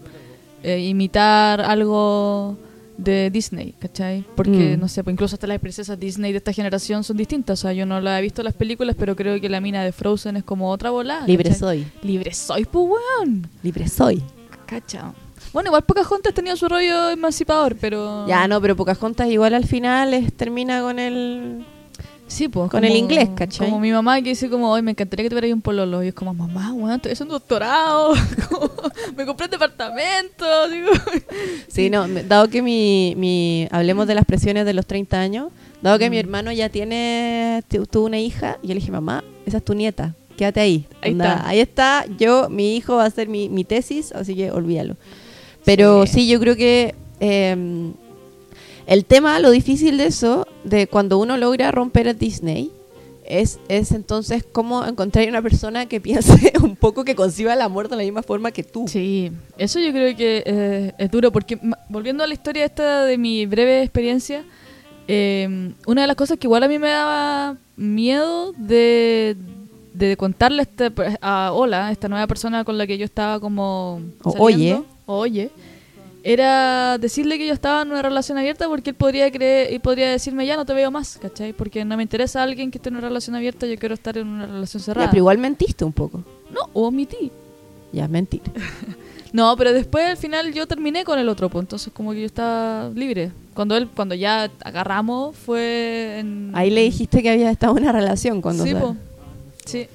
[0.63, 2.55] eh, imitar algo
[2.97, 4.23] de Disney, ¿cachai?
[4.35, 4.79] Porque, Mm.
[4.79, 7.57] no sé, pues incluso hasta las princesas Disney de esta generación son distintas.
[7.57, 9.83] O sea, yo no la he visto en las películas, pero creo que la mina
[9.83, 11.21] de Frozen es como otra bola.
[11.25, 11.87] Libre soy.
[12.03, 13.47] Libre soy, pues, weón.
[13.63, 14.21] Libre soy.
[14.67, 15.13] Cacha.
[15.53, 18.25] Bueno, igual Pocahontas tenía su rollo emancipador, pero...
[18.27, 21.65] Ya, no, pero Pocahontas igual al final es- termina con el...
[22.27, 22.71] Sí, pues.
[22.71, 23.67] Con el inglés, ¿cachai?
[23.67, 26.01] Como mi mamá que dice como, hoy me encantaría que tuvieras un pololo.
[26.01, 28.13] Y es como, mamá, weón, estoy haciendo un doctorado.
[28.49, 28.71] como,
[29.17, 30.69] me compré un departamento.
[30.69, 30.91] Digo,
[31.67, 33.67] Sí, no, dado que mi, mi...
[33.71, 35.49] Hablemos de las presiones de los 30 años.
[35.81, 36.19] Dado que mi Mm.
[36.19, 37.61] hermano ya tiene...
[37.67, 38.57] tu- Tuvo una hija.
[38.63, 40.15] Y yo le dije, mamá, esa es tu nieta.
[40.37, 40.87] Quédate ahí.
[41.01, 41.47] Ahí Onda, está.
[41.49, 42.05] Ahí está.
[42.17, 44.95] Yo, mi hijo va a ser mi, mi tesis, así que olvídalo.
[45.65, 46.13] Pero Sí.
[46.13, 46.95] sí, yo creo que...
[47.19, 47.91] eh,
[48.87, 52.71] el tema, lo difícil de eso, de cuando uno logra romper a Disney,
[53.23, 57.87] es, es entonces cómo encontrar una persona que piense un poco que conciba el amor
[57.87, 58.87] de la misma forma que tú.
[58.89, 63.17] Sí, eso yo creo que eh, es duro porque volviendo a la historia esta de
[63.17, 64.43] mi breve experiencia,
[65.07, 69.37] eh, una de las cosas que igual a mí me daba miedo de,
[69.93, 73.39] de contarle a, este- a Hola, a esta nueva persona con la que yo estaba
[73.39, 74.01] como...
[74.23, 74.81] Saliendo, oye.
[75.17, 75.51] Oye,
[76.23, 80.11] era decirle que yo estaba en una relación abierta porque él podría creer y podría
[80.11, 81.53] decirme ya no te veo más, ¿cachai?
[81.53, 84.27] Porque no me interesa alguien que esté en una relación abierta, yo quiero estar en
[84.27, 85.09] una relación Ya, cerrada.
[85.09, 86.23] pero igual mentiste un poco.
[86.51, 87.31] No, o omití.
[87.91, 88.41] Ya, mentir.
[89.33, 92.25] No, pero después al final yo terminé con el otro, pues entonces como que yo
[92.25, 93.31] estaba libre.
[93.53, 96.51] Cuando él, cuando ya agarramos fue en...
[96.53, 98.65] Ahí le dijiste que había estado en una relación cuando...
[98.65, 98.97] Sí, po.
[99.63, 99.87] Sí.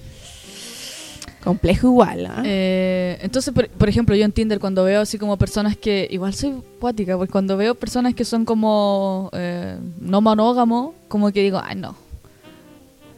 [1.47, 2.43] Complejo igual, ¿ah?
[2.45, 6.09] Eh, entonces, por, por ejemplo, yo en Tinder cuando veo así como personas que...
[6.11, 11.43] Igual soy cuática, porque cuando veo personas que son como eh, no monógamo, como que
[11.45, 11.95] digo, ay no.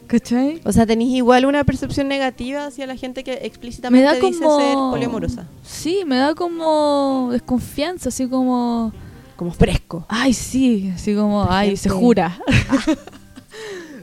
[0.05, 0.61] ¿Cachai?
[0.63, 4.43] O sea, tenés igual una percepción negativa hacia la gente que explícitamente Me da dice
[4.43, 4.59] como...
[4.59, 5.47] ser poliamorosa.
[5.63, 8.93] Sí, me da como desconfianza, así como...
[9.37, 10.05] Como fresco.
[10.07, 12.39] Ay, sí, así como, ay, se jura.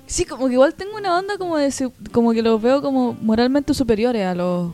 [0.06, 1.72] sí, como que igual tengo una onda como de,
[2.12, 4.72] como que los veo como moralmente superiores a los,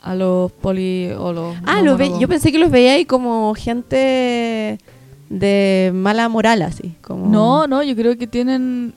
[0.00, 1.56] a los poli o los.
[1.64, 4.78] Ah, no lo ve- yo pensé que los veía ahí como gente
[5.28, 6.94] de mala moral, así.
[7.02, 7.26] Como...
[7.28, 8.94] No, no, yo creo que tienen,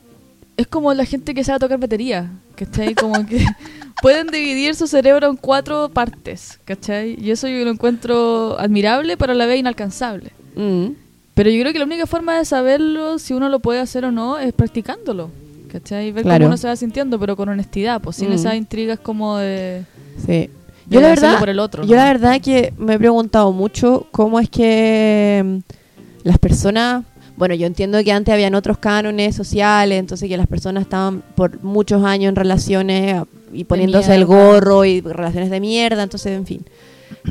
[0.58, 2.96] es como la gente que sabe tocar batería, ¿cachai?
[2.96, 3.46] Como que
[4.02, 7.18] pueden dividir su cerebro en cuatro partes, ¿cachai?
[7.22, 10.32] Y eso yo lo encuentro admirable, pero a la vez inalcanzable.
[10.56, 10.88] Mm.
[11.34, 14.12] Pero yo creo que la única forma de saberlo, si uno lo puede hacer o
[14.12, 15.30] no, es practicándolo.
[15.72, 16.12] ¿Cachai?
[16.12, 16.40] Ver Claro.
[16.44, 18.34] cómo uno se va sintiendo, pero con honestidad, pues sin Mm.
[18.34, 19.84] esas intrigas como de...
[20.26, 20.32] Sí.
[20.32, 20.50] de
[20.90, 21.96] Yo la verdad, por el otro, yo ¿no?
[21.96, 27.06] la verdad que me he preguntado mucho cómo es que mm, las personas,
[27.38, 31.64] bueno, yo entiendo que antes habían otros cánones sociales, entonces que las personas estaban por
[31.64, 36.66] muchos años en relaciones y poniéndose el gorro y relaciones de mierda, entonces en fin.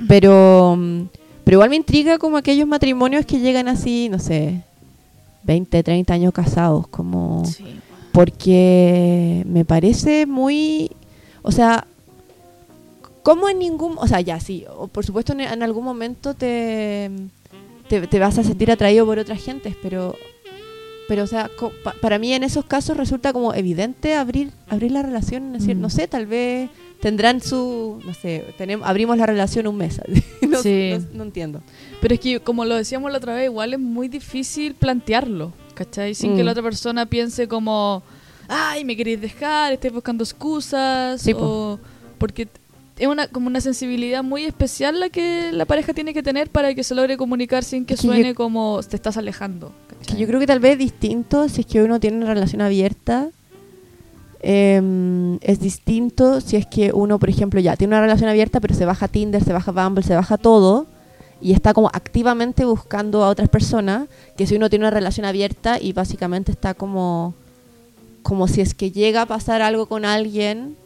[0.09, 1.03] Pero mm,
[1.45, 4.63] pero igual me intriga como aquellos matrimonios que llegan así, no sé,
[5.43, 7.65] 20, 30 años casados, como Sí.
[8.13, 10.91] Porque me parece muy,
[11.43, 11.87] o sea,
[13.23, 17.11] como en ningún, o sea, ya sí, o por supuesto en, en algún momento te,
[17.89, 20.17] te, te vas a sentir atraído por otras gentes, pero,
[21.09, 24.93] pero o sea, co- pa- para mí en esos casos resulta como evidente abrir, abrir
[24.93, 25.81] la relación, es decir, Mm.
[25.81, 30.01] no sé, tal vez tendrán su, no sé, tenemos, abrimos la relación un mes,
[30.49, 30.93] no, Sí.
[30.99, 31.61] no- no entiendo.
[32.01, 35.53] Pero es que, como lo decíamos la otra vez, igual es muy difícil plantearlo,
[35.85, 36.15] ¿cachai?
[36.15, 36.37] Sin Mm.
[36.37, 38.03] que la otra persona piense como,
[38.49, 41.41] ay, me queréis dejar, estoy buscando excusas, Sí, po.
[41.41, 41.79] o
[42.19, 42.49] porque
[42.99, 46.75] es una como una sensibilidad muy especial la que la pareja tiene que tener para
[46.75, 49.73] que se logre comunicar sin que Es que yo- suene como te estás alejando.
[50.19, 53.31] Yo creo que tal vez es distinto si es que uno tiene una relación abierta.
[54.43, 58.75] em, es distinto si es que uno, por ejemplo, ya tiene una relación abierta, pero
[58.75, 60.87] se baja Tinder, se baja Bumble, se baja todo
[61.41, 64.09] y está como activamente buscando a otras personas.
[64.37, 67.35] Que si uno tiene una relación abierta y básicamente está como,
[68.23, 70.77] como si es que llega a pasar algo con alguien,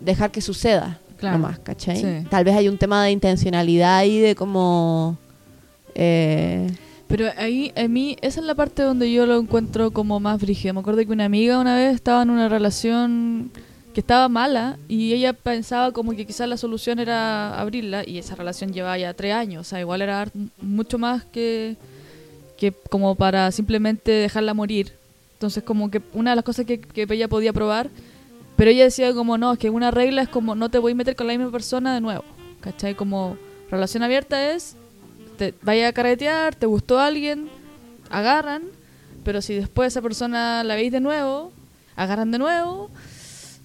[0.00, 0.98] dejar que suceda.
[1.18, 1.38] Claro.
[1.38, 1.96] Nomás, ¿cachai?
[2.00, 2.26] Sí.
[2.30, 5.18] Tal vez hay un tema de intencionalidad y de como.
[5.94, 6.66] eh,
[7.08, 10.72] Pero ahí, a mí, esa es la parte donde yo lo encuentro como más brígido.
[10.72, 13.50] Me acuerdo que una amiga una vez estaba en una relación
[13.92, 18.36] que estaba mala y ella pensaba como que quizás la solución era abrirla y esa
[18.36, 19.66] relación llevaba ya tres años.
[19.66, 20.28] O sea, igual era
[20.60, 21.76] mucho más que,
[22.56, 24.92] que como para simplemente dejarla morir.
[25.34, 27.90] Entonces, como que una de las cosas que, que ella podía probar,
[28.56, 31.16] pero ella decía como no, que una regla es como no te voy a meter
[31.16, 32.24] con la misma persona de nuevo.
[32.60, 32.94] ¿Cachai?
[32.94, 33.36] Como
[33.70, 34.76] relación abierta es
[35.38, 37.48] te vaya a carretear, te gustó alguien,
[38.10, 38.64] agarran,
[39.24, 41.50] pero si después esa persona la veis de nuevo,
[41.96, 42.90] agarran de nuevo,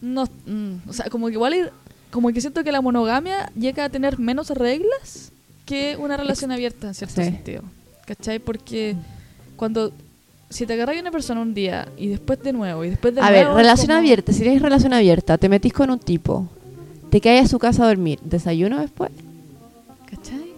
[0.06, 1.72] no, mm, o sea, como que igual
[2.12, 5.32] como que siento que la monogamia llega a tener menos reglas
[5.66, 7.24] que una relación abierta en cierto Sí.
[7.26, 7.64] sentido.
[8.06, 8.40] ¿Cachai?
[8.40, 8.96] Porque
[9.56, 9.92] cuando
[10.50, 13.22] si te agarras a una persona un día y después de nuevo y después de
[13.22, 14.32] A ver, nuevo es relación como- abierta.
[14.32, 16.48] Si tienes relación abierta, te metís con un tipo,
[17.10, 19.12] te caes a su casa a dormir, ¿desayuno después?
[20.10, 20.54] ¿Cachai?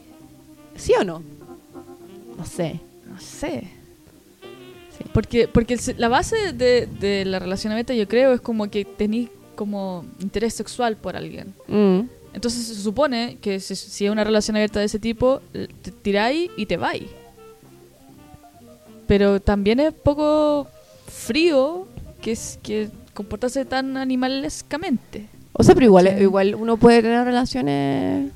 [0.76, 1.24] ¿Sí o no?
[2.38, 2.80] No sé.
[3.10, 3.64] No sé.
[4.98, 5.06] Sí.
[5.14, 9.30] Porque, porque la base de, de la relación abierta, yo creo, es como que tenés
[9.58, 11.54] como interés sexual por alguien.
[11.68, 12.02] Mm.
[12.34, 15.42] Entonces se supone que si, si es una relación abierta de ese tipo,
[15.82, 17.04] te tiráis y te vais.
[19.08, 20.68] Pero también es poco
[21.08, 21.88] frío
[22.22, 25.28] que es que comportarse tan animalescamente.
[25.54, 26.24] O sea, pero igual, Sí.
[26.24, 28.32] igual uno puede tener relaciones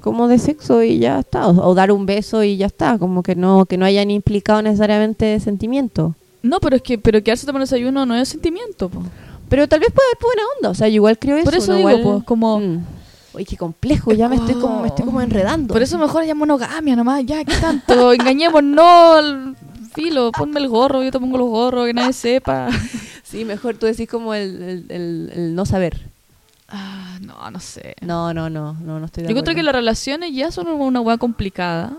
[0.00, 1.48] como de sexo y ya está.
[1.48, 2.98] O, o dar un beso y ya está.
[2.98, 6.14] Como que no, que no hayan implicado necesariamente sentimiento.
[6.42, 8.88] No, pero es que pero quedarse tomando desayuno no es sentimiento.
[8.88, 9.02] po.
[9.48, 10.68] Pero tal vez puede haber buena onda.
[10.70, 11.44] O sea, yo igual creo eso.
[11.44, 11.78] Por eso ¿no?
[11.78, 12.60] digo, Igual- pues, como...
[12.60, 12.84] Mm.
[13.34, 14.12] Oye, qué complejo.
[14.12, 15.74] Ya me estoy como, me estoy como enredando.
[15.74, 18.12] Por eso mejor ya monogamia nomás, ya, ¿qué tanto?
[18.14, 19.54] Engañemos, no,
[19.94, 22.68] filo, ponme el gorro, yo te pongo los gorros, que nadie sepa.
[23.26, 26.00] Sí, mejor tú decís como el, el- el- el no saber.
[26.68, 27.96] Ah, no, no sé.
[28.00, 31.00] No, no, no, no, no estoy de Yo encuentro que las relaciones ya son una
[31.00, 31.92] hueá complicada.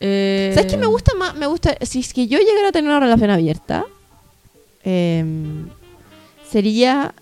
[0.00, 1.34] Eh, ¿Sabes qué me gusta más?
[1.36, 3.84] Me gusta, si es que yo llegara a tener una relación abierta,
[4.82, 5.68] em,
[6.50, 7.14] sería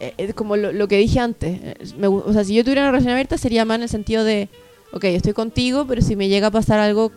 [0.00, 1.60] eh, eh, como lo, lo que dije antes.
[1.62, 4.24] eh, me o sea, si yo tuviera una relación abierta, sería más en el sentido
[4.24, 4.48] de,
[4.92, 7.12] ok, estoy contigo, pero si me llega a pasar algo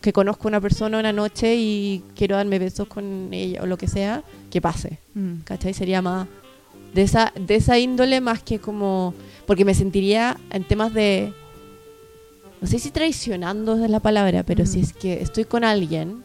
[0.00, 3.76] que conozco a una persona una noche y quiero darme besos con ella o lo
[3.76, 4.98] que sea, que pase.
[5.14, 5.40] Mm.
[5.44, 5.74] ¿Cachai?
[5.74, 6.28] Sería más
[6.94, 9.14] de esa, de esa índole más que como...
[9.46, 11.32] Porque me sentiría en temas de...
[12.60, 16.24] No sé si traicionando es la palabra, pero si es que estoy con alguien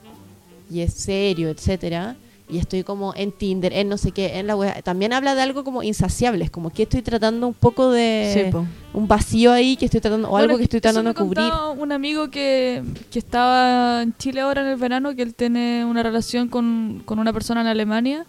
[0.71, 2.15] y es serio, etcétera,
[2.51, 5.41] y estoy como en Tinder, en no sé qué, en la web, también habla de
[5.41, 8.57] algo como insaciable, es como que estoy tratando un poco de Sí,
[8.93, 11.45] un vacío ahí que estoy tratando, o Bueno, algo que estoy tratando de cubrir.
[11.77, 16.03] Un amigo que, que estaba en Chile ahora en el verano, que él tiene una
[16.03, 18.25] relación con, con una persona en Alemania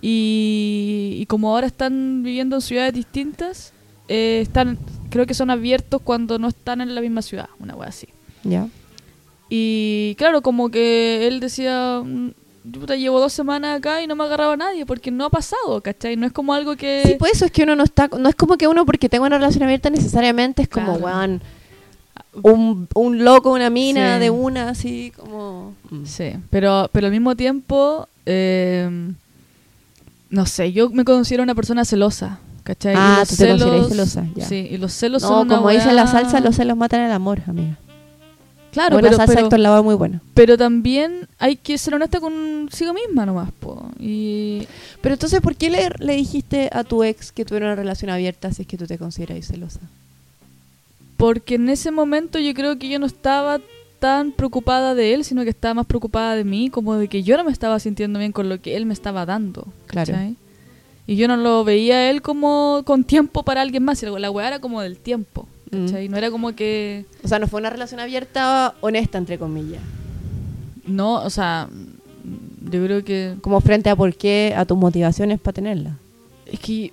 [0.00, 3.74] y, y como ahora están viviendo en ciudades distintas,
[4.08, 4.78] eh, están
[5.10, 8.08] creo que son abiertos cuando no están en la misma ciudad, una wea así.
[8.42, 8.68] Ya.
[9.50, 12.02] Y claro, como que él decía,
[12.76, 15.24] mm, puta, llevo dos semanas acá y no me ha agarrado a nadie, porque no
[15.24, 16.16] ha pasado, ¿cachai?
[16.16, 17.02] No es como algo que...
[17.04, 19.26] Sí, pues eso es que uno no está, no es como que uno porque tenga
[19.26, 21.04] una relación abierta necesariamente es como, Claro.
[21.04, 21.42] weón,
[22.42, 24.20] un, un loco, una mina Sí.
[24.20, 25.74] de una, así como...
[25.90, 26.04] mm.
[26.04, 28.88] Sí, pero, pero al mismo tiempo, eh,
[30.30, 32.94] no sé, yo me considero una persona celosa, ¿cachai?
[32.94, 34.46] Y Ah, los tú te consideras celosa, ya.
[34.46, 37.42] Sí, y los celos No, son como dice la salsa, los celos matan el amor,
[37.48, 37.76] amiga.
[38.72, 40.22] Claro, pero, muy buena.
[40.34, 43.90] pero también hay que ser honesta consigo misma nomás, po.
[43.98, 44.66] Y
[45.00, 48.52] Pero entonces, ¿por qué le, le dijiste a tu ex que tuviera una relación abierta
[48.52, 49.80] si es que tú te consideras celosa?
[51.20, 53.60] porque en ese momento yo creo que yo no estaba
[53.98, 57.36] tan preocupada de él, sino que estaba más preocupada de mí, como de que yo
[57.36, 59.66] no me estaba sintiendo bien con lo que él me estaba dando.
[59.86, 60.14] Claro.
[60.14, 60.36] ¿cachai?
[61.06, 64.48] Y yo no lo veía a él como con tiempo para alguien más, la weá
[64.48, 65.46] era como del tiempo.
[65.70, 65.86] Mm.
[65.86, 66.08] ¿cachai?
[66.08, 67.04] No era como que...
[67.22, 69.82] O sea, no fue una relación abierta honesta, entre comillas.
[70.86, 71.68] No, o sea,
[72.70, 73.36] yo creo que...
[73.40, 75.96] Como frente a por qué, a tus motivaciones para tenerla.
[76.46, 76.92] Es que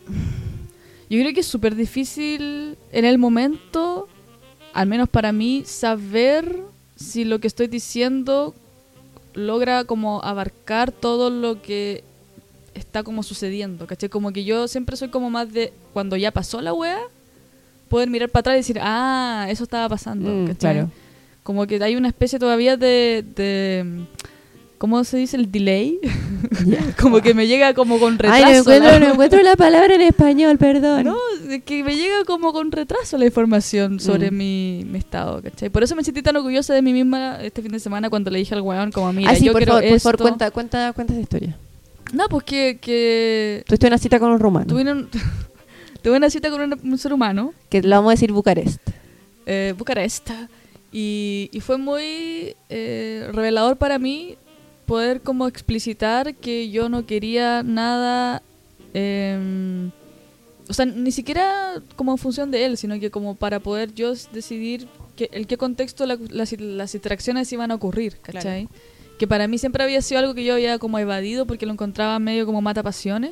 [1.10, 4.08] yo creo que es súper difícil en el momento,
[4.74, 6.58] al menos para mí, saber
[6.96, 8.54] si lo que estoy diciendo
[9.34, 12.04] logra como abarcar todo lo que
[12.74, 14.10] está como sucediendo, ¿cachai?
[14.10, 17.00] Como que yo siempre soy como más de cuando ya pasó la wea,
[17.88, 20.90] poder mirar para atrás y decir, ah, eso estaba pasando, Mm, claro.
[21.44, 24.06] Como que hay una especie todavía de, de
[24.78, 25.38] ¿cómo se dice?
[25.38, 25.98] El delay.
[27.02, 28.46] como que me llega como con retraso.
[28.46, 31.06] Ay, no encuentro, la- no encuentro la palabra en español, perdón.
[31.06, 31.16] No,
[31.66, 34.36] que me llega como con retraso la información sobre Mm.
[34.38, 35.70] mi, mi estado, ¿cachai?
[35.70, 38.40] Por eso me sentí tan orgullosa de mí misma este fin de semana cuando le
[38.40, 40.24] dije al weón como, mira, Ay, sí, yo por quiero favor, por favor, esto".
[40.24, 41.58] cuenta, cuenta, cuenta esa historia.
[42.14, 45.10] No, pues que, que Tuviste una cita con un rumano, tuve, un-
[46.08, 48.80] tuve una cita con un, un ser humano, que le vamos a decir Bucarest.
[49.46, 50.30] eh, Bucarest,
[50.92, 54.36] y, y fue muy eh, revelador para mí
[54.86, 58.42] poder como explicitar que yo no quería nada,
[58.94, 59.92] em,
[60.70, 64.14] o sea, ni siquiera como en función de él, sino que como para poder yo
[64.32, 64.88] decidir
[65.18, 68.70] que, en qué contexto la- las, las interacciones iban a ocurrir, ¿cachai?
[69.20, 72.18] Que para mí siempre había sido algo que yo había como evadido porque lo encontraba
[72.20, 73.32] medio como mata pasiones.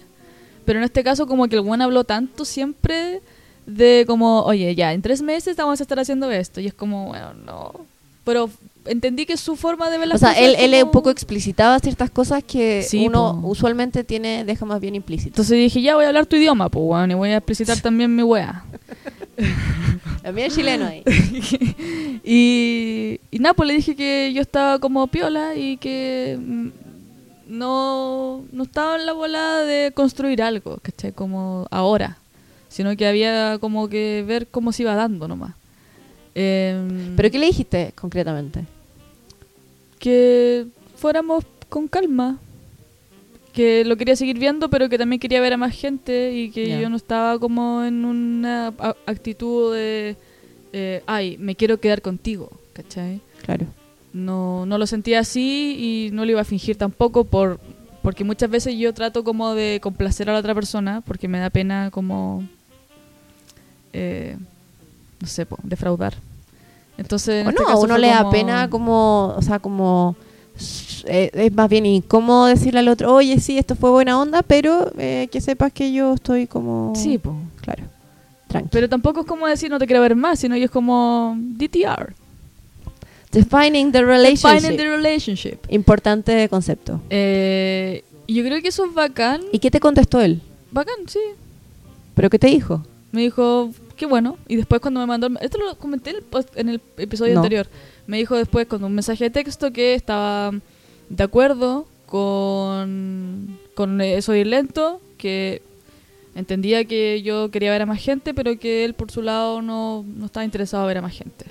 [0.66, 3.22] Pero en este caso como que el buen habló tanto siempre
[3.66, 6.60] de como, oye, ya, en tres meses vamos a estar haciendo esto.
[6.62, 7.74] Y es como, bueno, no.
[8.24, 8.50] Pero
[8.86, 11.80] entendí que su forma de ver las O sea, cosas él, él un poco explicitaba
[11.80, 13.48] ciertas cosas que Sí, uno po.
[13.50, 15.30] usualmente tiene deja más bien implícito.
[15.30, 18.16] Entonces dije, ya voy a hablar tu idioma, pues, weón, y voy a explicitar también
[18.16, 18.64] mi wea.
[20.24, 21.04] También chileno ahí.
[22.24, 26.68] y, y nada, pues le dije que yo estaba como piola y que mm,
[27.48, 31.12] no, no estaba en la volada de construir algo, ¿cachai?
[31.12, 32.18] Como ahora,
[32.70, 35.54] sino que había como que ver cómo se iba dando nomás.
[36.34, 38.66] Em, ¿Pero qué le dijiste concretamente?
[40.06, 40.68] que
[40.98, 42.38] fuéramos con calma.
[43.54, 46.80] Que lo quería seguir viendo, pero que también quería ver a más gente y que
[46.80, 48.74] yo no estaba como en una
[49.06, 50.18] actitud de,
[50.74, 53.22] eh, ay, me quiero quedar contigo, ¿cachai?
[53.44, 53.66] Claro.
[54.16, 57.60] No, no lo sentía así y no lo iba a fingir tampoco por
[58.02, 61.50] porque muchas veces yo trato como de complacer a la otra persona porque me da
[61.50, 62.44] pena como
[63.94, 64.38] eh,
[65.20, 66.14] no sé po, defraudar
[66.98, 70.16] entonces en O este caso uno le da como- pena como, o sea, como
[71.08, 74.94] eh, es más bien incómodo decirle al otro, oye, sí, esto fue buena onda, pero
[74.98, 76.94] eh, que sepas que yo estoy como...
[76.96, 77.36] sí po.
[77.60, 77.84] Claro.
[78.48, 78.70] Tranquilo.
[78.72, 82.14] pero tampoco es como decir no te quiero ver más sino que es como DTR
[83.36, 84.50] Defining the relationship.
[84.62, 87.02] Defining the relationship Importante concepto.
[87.10, 90.42] Eh, yo creo que eso es bacán ¿Y qué te contestó él?
[90.72, 91.20] bacán sí
[92.16, 92.82] ¿Pero qué te dijo?
[93.12, 94.38] Me dijo, qué bueno.
[94.48, 95.28] Y después cuando me mandó...
[95.42, 97.40] Esto lo comenté en el, post- en el episodio No.
[97.42, 97.68] anterior.
[98.08, 100.52] Me dijo después con un mensaje de texto que estaba
[101.10, 105.62] de acuerdo con, con eso de ir lento, que
[106.36, 110.04] entendía que yo quería ver a más gente, pero que él por su lado no,
[110.18, 111.46] no estaba interesado en ver a más gente.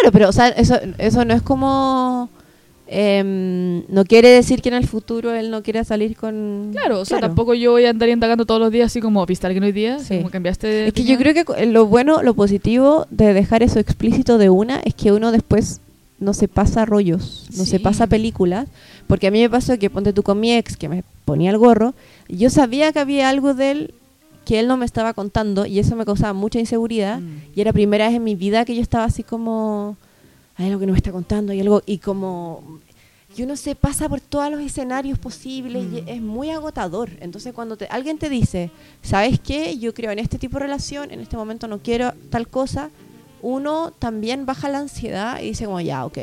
[0.00, 2.28] Claro, pero o sea, eso, eso no es como...
[2.86, 6.70] em, no quiere decir que en el futuro él no quiera salir con...
[6.72, 7.28] Claro, o sea, Claro.
[7.28, 9.72] tampoco yo voy a andar indagando todos los días así como, ¿viste a alguien hoy
[9.72, 9.98] día?
[9.98, 10.16] Sí.
[10.18, 11.34] como cambiaste de Es que yo opinión?".
[11.44, 15.32] creo que lo bueno, lo positivo de dejar eso explícito de una es que uno
[15.32, 15.80] después
[16.18, 18.66] no se pasa rollos, no se pasa películas,
[19.06, 21.58] porque a mí me pasó que ponte tú con mi ex que me ponía el
[21.58, 21.94] gorro,
[22.26, 23.94] y yo sabía que había algo de él
[24.48, 27.38] que él no me estaba contando y eso me causaba mucha inseguridad Mm.
[27.54, 29.96] y era primera vez en mi vida que yo estaba así como
[30.56, 32.80] hay algo que no me está contando, hay algo y como
[33.36, 36.08] y uno se pasa por todos los escenarios posibles y Mm.
[36.08, 37.10] es muy agotador.
[37.20, 38.70] Entonces cuando te- alguien te dice,
[39.02, 39.78] ¿sabes qué?
[39.78, 42.88] Yo creo en este tipo de relación, en este momento no quiero tal cosa,
[43.42, 46.18] uno también baja la ansiedad y dice como, ya, ok,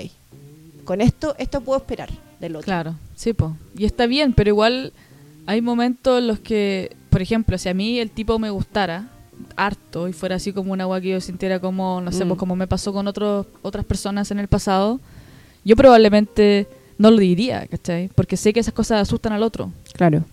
[0.83, 2.09] con esto, esto puedo esperar
[2.41, 2.65] del otro.
[2.65, 3.55] Claro, sí, po.
[3.77, 4.91] Y está bien, pero igual
[5.45, 9.07] hay momentos en los que, por ejemplo, si a mí el tipo me gustara
[9.55, 12.27] harto y fuera así como una agua que yo sintiera como, no sé, Mm.
[12.27, 14.99] pues como me pasó con otros otras personas en el pasado,
[15.63, 18.09] yo probablemente no lo diría, ¿cachai?
[18.15, 19.71] Porque sé que esas cosas asustan al otro.
[19.93, 20.25] Claro.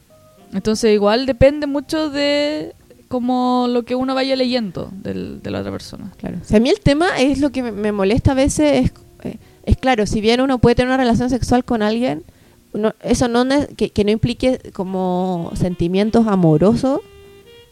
[0.53, 2.75] Entonces igual depende mucho de
[3.07, 6.11] como lo que uno vaya leyendo del- de la otra persona.
[6.19, 6.39] Claro.
[6.43, 8.93] O sea, a mí el tema es lo que me, me molesta a veces, es,
[9.23, 12.25] eh, es claro, si bien uno puede tener una relación sexual con alguien,
[12.73, 13.45] uno- eso no
[13.77, 17.01] que, que no implique como sentimientos amorosos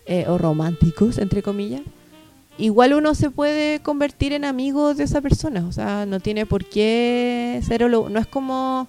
[0.07, 1.83] eh, o románticos, entre comillas,
[2.59, 5.65] igual uno se puede convertir en amigo de esa persona.
[5.67, 8.89] O sea, no tiene por qué ser, no es como,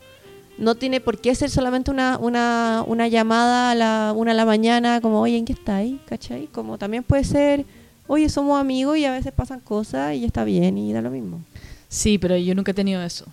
[0.57, 4.45] no tiene por qué ser solamente una, una, una llamada a la una de la
[4.45, 5.99] mañana, como, oye, ¿en qué está ahí?
[6.05, 6.47] ¿Cachai?
[6.47, 7.65] Como también puede ser,
[8.07, 11.39] oye, somos amigos y a veces pasan cosas y está bien y da lo mismo.
[11.87, 13.25] Sí, pero yo nunca he tenido eso.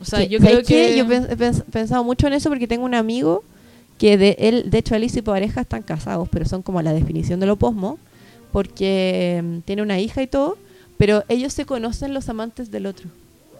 [0.00, 0.86] O sea, Que- yo creo ¿sabes qué?
[0.88, 0.96] que...
[0.98, 3.42] Yo he pens- pens- pensado mucho en eso porque tengo un amigo
[3.98, 6.92] que de él, de hecho él y su pareja están casados, pero son como la
[6.92, 7.98] definición de lo posmo,
[8.52, 10.58] porque mm, tiene una hija y todo,
[10.98, 13.08] pero ellos se conocen los amantes del otro.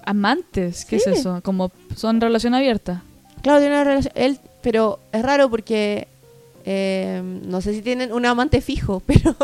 [0.05, 0.85] amantes.
[0.85, 1.11] ¿Qué Sí.
[1.11, 1.41] es eso?
[1.43, 3.03] Como son relación abierta.
[3.43, 4.13] Claro, tiene una relación.
[4.15, 6.07] Él, pero es raro porque
[6.65, 9.35] eh, no sé si tienen un amante fijo, pero,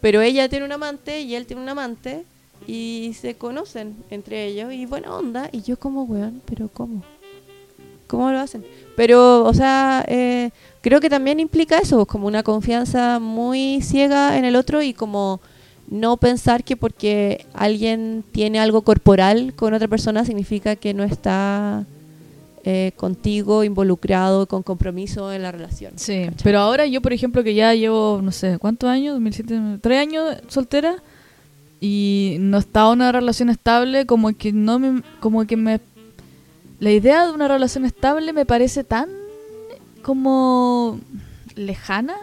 [0.00, 2.24] pero ella tiene un amante y él tiene un amante
[2.66, 5.48] y se conocen entre ellos y buena onda.
[5.52, 7.02] Y yo, como weón, pero ¿cómo?
[8.06, 8.64] ¿Cómo lo hacen?
[8.96, 10.50] Pero, o sea, eh,
[10.80, 15.40] creo que también implica eso, como una confianza muy ciega en el otro y como
[15.88, 21.84] no pensar que porque alguien tiene algo corporal con otra persona significa que no está
[22.64, 25.92] eh, contigo involucrado con compromiso en la relación.
[25.96, 26.42] Sí, ¿cachai?
[26.42, 29.14] pero ahora yo, por ejemplo, que ya llevo, no sé, ¿cuántos años?
[29.14, 31.02] 2007, tres años soltera
[31.80, 35.80] y no estaba en una relación estable, como que no me, como que me,
[36.80, 39.08] la idea de una relación estable me parece tan
[40.02, 41.00] como
[41.54, 42.16] lejana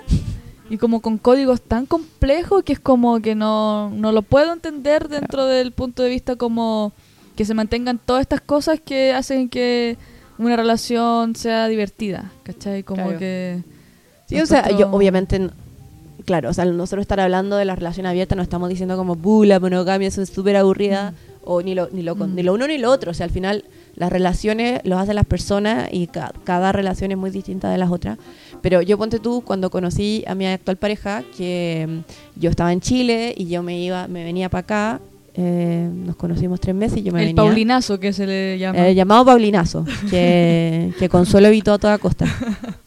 [0.70, 5.08] y como con códigos tan complejos que es como que no, no lo puedo entender
[5.10, 6.94] dentro del punto de vista como
[7.36, 9.98] que se mantengan todas estas cosas que hacen que
[10.38, 12.84] una relación sea divertida, ¿cachai?
[12.84, 13.20] Como Claro.
[13.20, 13.64] que...
[14.28, 15.50] Sí, o sea, yo obviamente,
[16.26, 19.44] claro, o sea, nosotros estar hablando de la relación abierta no estamos diciendo como, buh,
[19.44, 21.14] la monogamia es súper aburrida,
[21.46, 22.36] o ni lo, ni, lo, con- Mm.
[22.36, 23.12] ni lo uno ni lo otro.
[23.12, 23.66] O sea, al final
[23.96, 27.92] las relaciones los hacen las personas y ca- cada relación es muy distinta de las
[27.92, 28.18] otras.
[28.62, 32.80] Pero yo ponte tú, cuando conocí a mi actual pareja, que mm, yo estaba en
[32.80, 35.02] Chile y yo me iba, me venía para acá,
[35.36, 37.44] eh, nos conocimos tres meses y yo me el venía.
[37.44, 38.88] paulinazo que se le llama.
[38.88, 42.26] Eh, llamado Paulinazo, que, que Consuelo evitó a toda costa.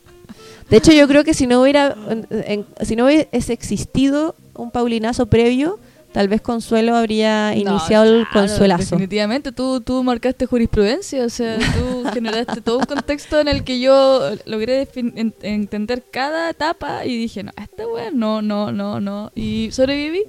[0.71, 1.95] De hecho, yo creo que si no hubiera,
[2.31, 5.79] en- si no hubiese existido un Paulinazo previo,
[6.13, 8.97] tal vez Consuelo habría No, iniciado el Consuelazo.
[8.97, 13.79] Definitivamente, tú, tú marcaste jurisprudencia, o sea, tú generaste todo un contexto en el que
[13.81, 19.31] yo logré en- entender cada etapa y dije, no, esta weá, no, no, no, no.
[19.35, 20.23] Y sobreviví.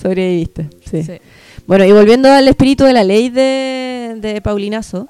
[0.00, 1.02] Sobreviviste, sí.
[1.04, 1.12] Sí.
[1.66, 5.08] Bueno, y volviendo al espíritu de la ley de, de Paulinazo,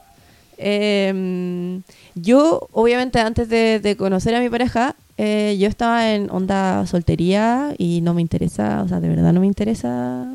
[0.58, 1.80] eh,
[2.16, 7.74] yo, obviamente, antes de, de conocer a mi pareja, eh, yo estaba en onda soltería
[7.78, 10.26] y no me interesa, o sea, de verdad no me interesa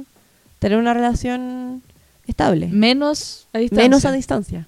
[0.60, 1.82] tener una relación
[2.28, 2.68] estable.
[2.68, 3.84] Menos a distancia.
[3.84, 4.68] Menos a distancia.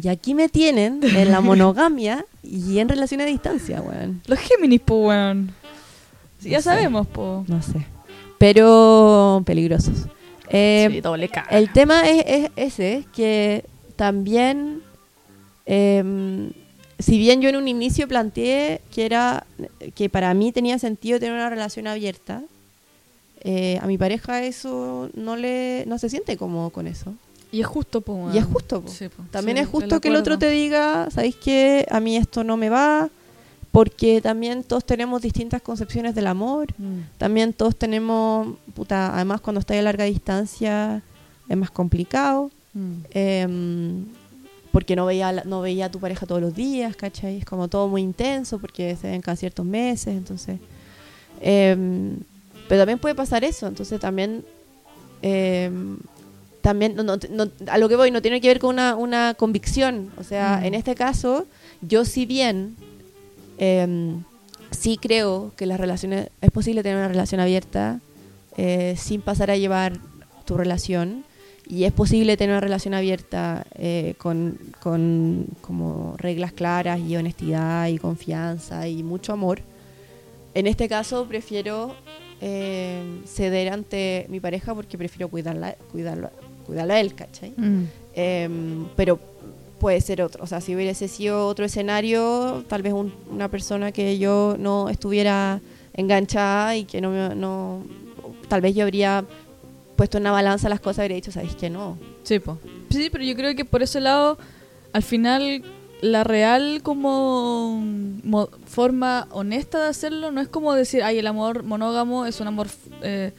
[0.00, 4.22] Y aquí me tienen en la monogamia y en relación a distancia, weón.
[4.26, 5.52] Los Géminis, po, weón.
[6.40, 6.64] Sí, ya sé.
[6.64, 7.44] sabemos, po.
[7.46, 7.86] No sé.
[8.38, 10.06] Pero peligrosos.
[10.50, 11.48] Eh, sí, doble cara.
[11.50, 13.64] El tema es, es ese, que
[13.96, 14.82] también,
[15.68, 16.50] em,
[16.98, 19.46] si bien yo en un inicio planteé que era
[19.94, 22.42] que para mí tenía sentido tener una relación abierta,
[23.42, 27.14] eh, a mi pareja eso no le no se siente como con eso.
[27.52, 28.30] Y es justo, po.
[28.34, 28.82] Y es justo.
[28.82, 28.88] po.
[28.90, 29.22] Sí, po.
[29.30, 31.86] También Sí, es justo que el otro te diga, ¿sabéis qué?
[31.90, 33.08] A mí esto no me va,
[33.70, 36.66] porque también todos tenemos distintas concepciones del amor.
[36.76, 37.00] Mm.
[37.16, 41.00] También todos tenemos, puta, además cuando estás a larga distancia
[41.48, 42.92] es más complicado, Mm.
[43.12, 44.04] em,
[44.78, 47.38] porque no veía, no veía a tu pareja todos los días, ¿cachai?
[47.38, 50.60] Es como todo muy intenso porque se ven cada ciertos meses, entonces...
[51.40, 52.16] em,
[52.68, 54.44] pero también puede pasar eso, entonces también...
[55.20, 55.98] em,
[56.60, 59.34] también, no, no- no- a lo que voy, no tiene que ver con una, una
[59.34, 60.12] convicción.
[60.16, 60.64] O sea, Mm.
[60.66, 61.46] en este caso,
[61.80, 62.76] yo si bien
[63.58, 64.22] em,
[64.70, 67.98] sí creo que las relaciones es posible tener una relación abierta
[68.56, 69.98] eh, sin pasar a llevar
[70.44, 71.24] tu relación
[71.68, 77.88] y es posible tener una relación abierta eh, con, con como reglas claras y honestidad
[77.88, 79.60] y confianza y mucho amor.
[80.54, 81.94] En este caso prefiero
[82.40, 86.30] eh, ceder ante mi pareja porque prefiero cuidarla, cuidarlo,
[86.66, 87.52] cuidarlo a él, ¿cachai?
[87.56, 87.82] Mm.
[88.14, 89.18] Em, pero
[89.78, 90.42] puede ser otro.
[90.42, 94.88] O sea, si hubiese sido otro escenario, tal vez un- una persona que yo no
[94.88, 95.60] estuviera
[95.94, 97.82] enganchada y que no, me- no
[98.48, 99.24] tal vez yo habría
[99.98, 101.98] puesto en una balanza las cosas habría dicho, ¿sabéis que no?
[102.22, 102.56] Sí, po.
[102.90, 104.38] Sí, pero yo creo que por ese lado,
[104.94, 105.62] al final,
[106.00, 107.82] la real como
[108.22, 112.46] mo- forma honesta de hacerlo no es como decir, ay, el amor monógamo es un
[112.46, 112.68] amor
[113.02, 113.32] eh,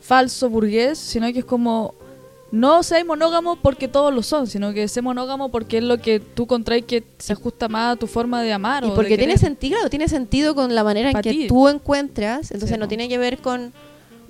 [0.00, 1.94] falso, burgués, sino que es como,
[2.52, 6.20] no seas monógamo porque todos lo son, sino que sé monógamo porque es lo que
[6.20, 8.84] tú contraes que se ajusta más a tu forma de amar.
[8.84, 11.46] Y o de porque tiene sentido, tiene sentido con la manera en Pa' que ti.
[11.48, 13.72] tú encuentras, entonces Sí, no tiene que ver con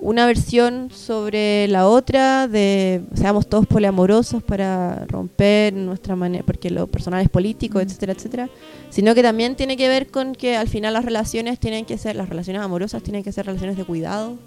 [0.05, 6.85] una versión sobre la otra, de seamos todos poliamorosos para romper nuestra manera, porque lo
[6.85, 8.49] personal es político, etcétera, etcétera,
[8.91, 12.15] sino que también tiene que ver con que al final las relaciones tienen que ser,
[12.15, 14.37] las relaciones amorosas tienen que ser relaciones de cuidado,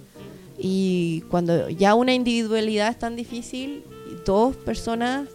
[0.56, 3.82] y cuando ya una individualidad es tan difícil,
[4.24, 5.28] dos personas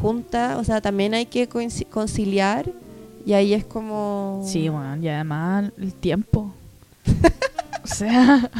[0.00, 1.48] juntas, o sea, también hay que
[1.90, 2.70] conciliar,
[3.26, 4.44] y ahí es como...
[4.46, 6.54] Sí, bueno, y además el tiempo.
[7.82, 8.50] o sea,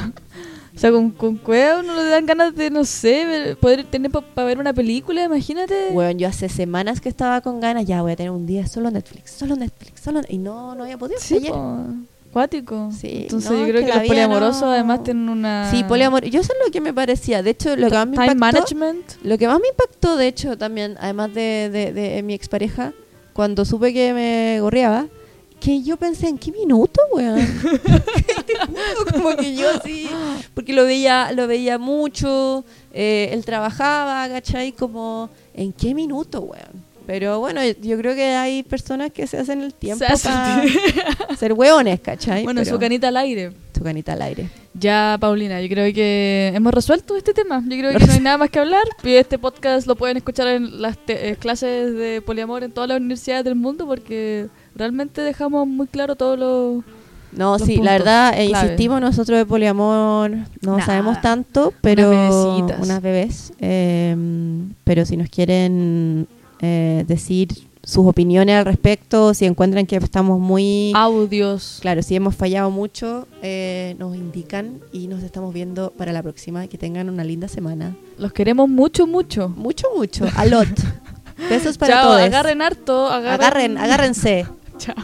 [0.74, 4.46] O sea, con, con cueva uno le dan ganas de, no sé, poder tener para
[4.46, 5.90] ver una película, imagínate.
[5.92, 8.90] Bueno, yo hace semanas que estaba con ganas, ya voy a tener un día solo
[8.90, 11.20] Netflix, solo Netflix, solo y no, no había podido.
[11.20, 11.52] Sí, ayer.
[12.30, 12.90] acuático.
[12.98, 15.70] Sí, Entonces no, yo creo que que, los poliamorosos no- además tienen una...
[15.70, 16.24] Sí, poliamor.
[16.24, 17.42] Yo sé lo que me parecía.
[17.44, 19.04] De hecho, lo que más me impactó, management.
[19.22, 22.92] lo que más me impactó, de hecho, también, además de, de, de mi expareja,
[23.32, 25.06] cuando supe que me gorreaba,
[25.64, 27.36] que yo pensé, ¿en qué minuto, weón?
[28.46, 30.08] Te juro, como que yo así,
[30.54, 34.72] porque lo veía, lo veía mucho, eh, él trabajaba, ¿cachai?
[34.72, 36.84] Como, ¿en qué minuto, weón?
[37.06, 40.62] Pero bueno, yo creo que hay personas que se hacen el tiempo Se para
[41.38, 42.44] ser hueones, ¿cachai?
[42.44, 43.52] Bueno, Pero su canita al aire.
[43.76, 44.48] su canita al aire.
[44.72, 47.62] Ya, Paulina, yo creo que hemos resuelto este tema.
[47.68, 48.84] Yo creo que no hay nada más que hablar.
[49.02, 52.88] Y este podcast lo pueden escuchar en las te- eh, clases de poliamor en todas
[52.88, 56.84] las universidades del mundo porque realmente dejamos muy claro todo lo...
[57.32, 58.64] No, Los sí, puntos la verdad, eh, clave.
[58.66, 60.86] insistimos nosotros de poliamor, no Nada.
[60.86, 62.80] sabemos tanto, pero bebecitas.
[62.80, 64.16] unas bebés, eh,
[64.84, 66.28] pero si nos quieren
[66.60, 67.48] eh, decir
[67.82, 71.78] sus opiniones al respecto, si encuentran que estamos muy, Audios.
[71.82, 76.68] claro, si hemos fallado mucho, eh, nos indican y nos estamos viendo para la próxima.
[76.68, 77.96] Que tengan una linda semana.
[78.16, 79.48] Los queremos mucho, mucho.
[79.48, 80.24] Mucho, mucho.
[80.36, 80.68] A lot.
[81.50, 82.20] Besos para Chao, todos.
[82.22, 83.08] agarren harto.
[83.08, 84.46] Agarren, agarren, agárrense.
[84.78, 84.94] 这。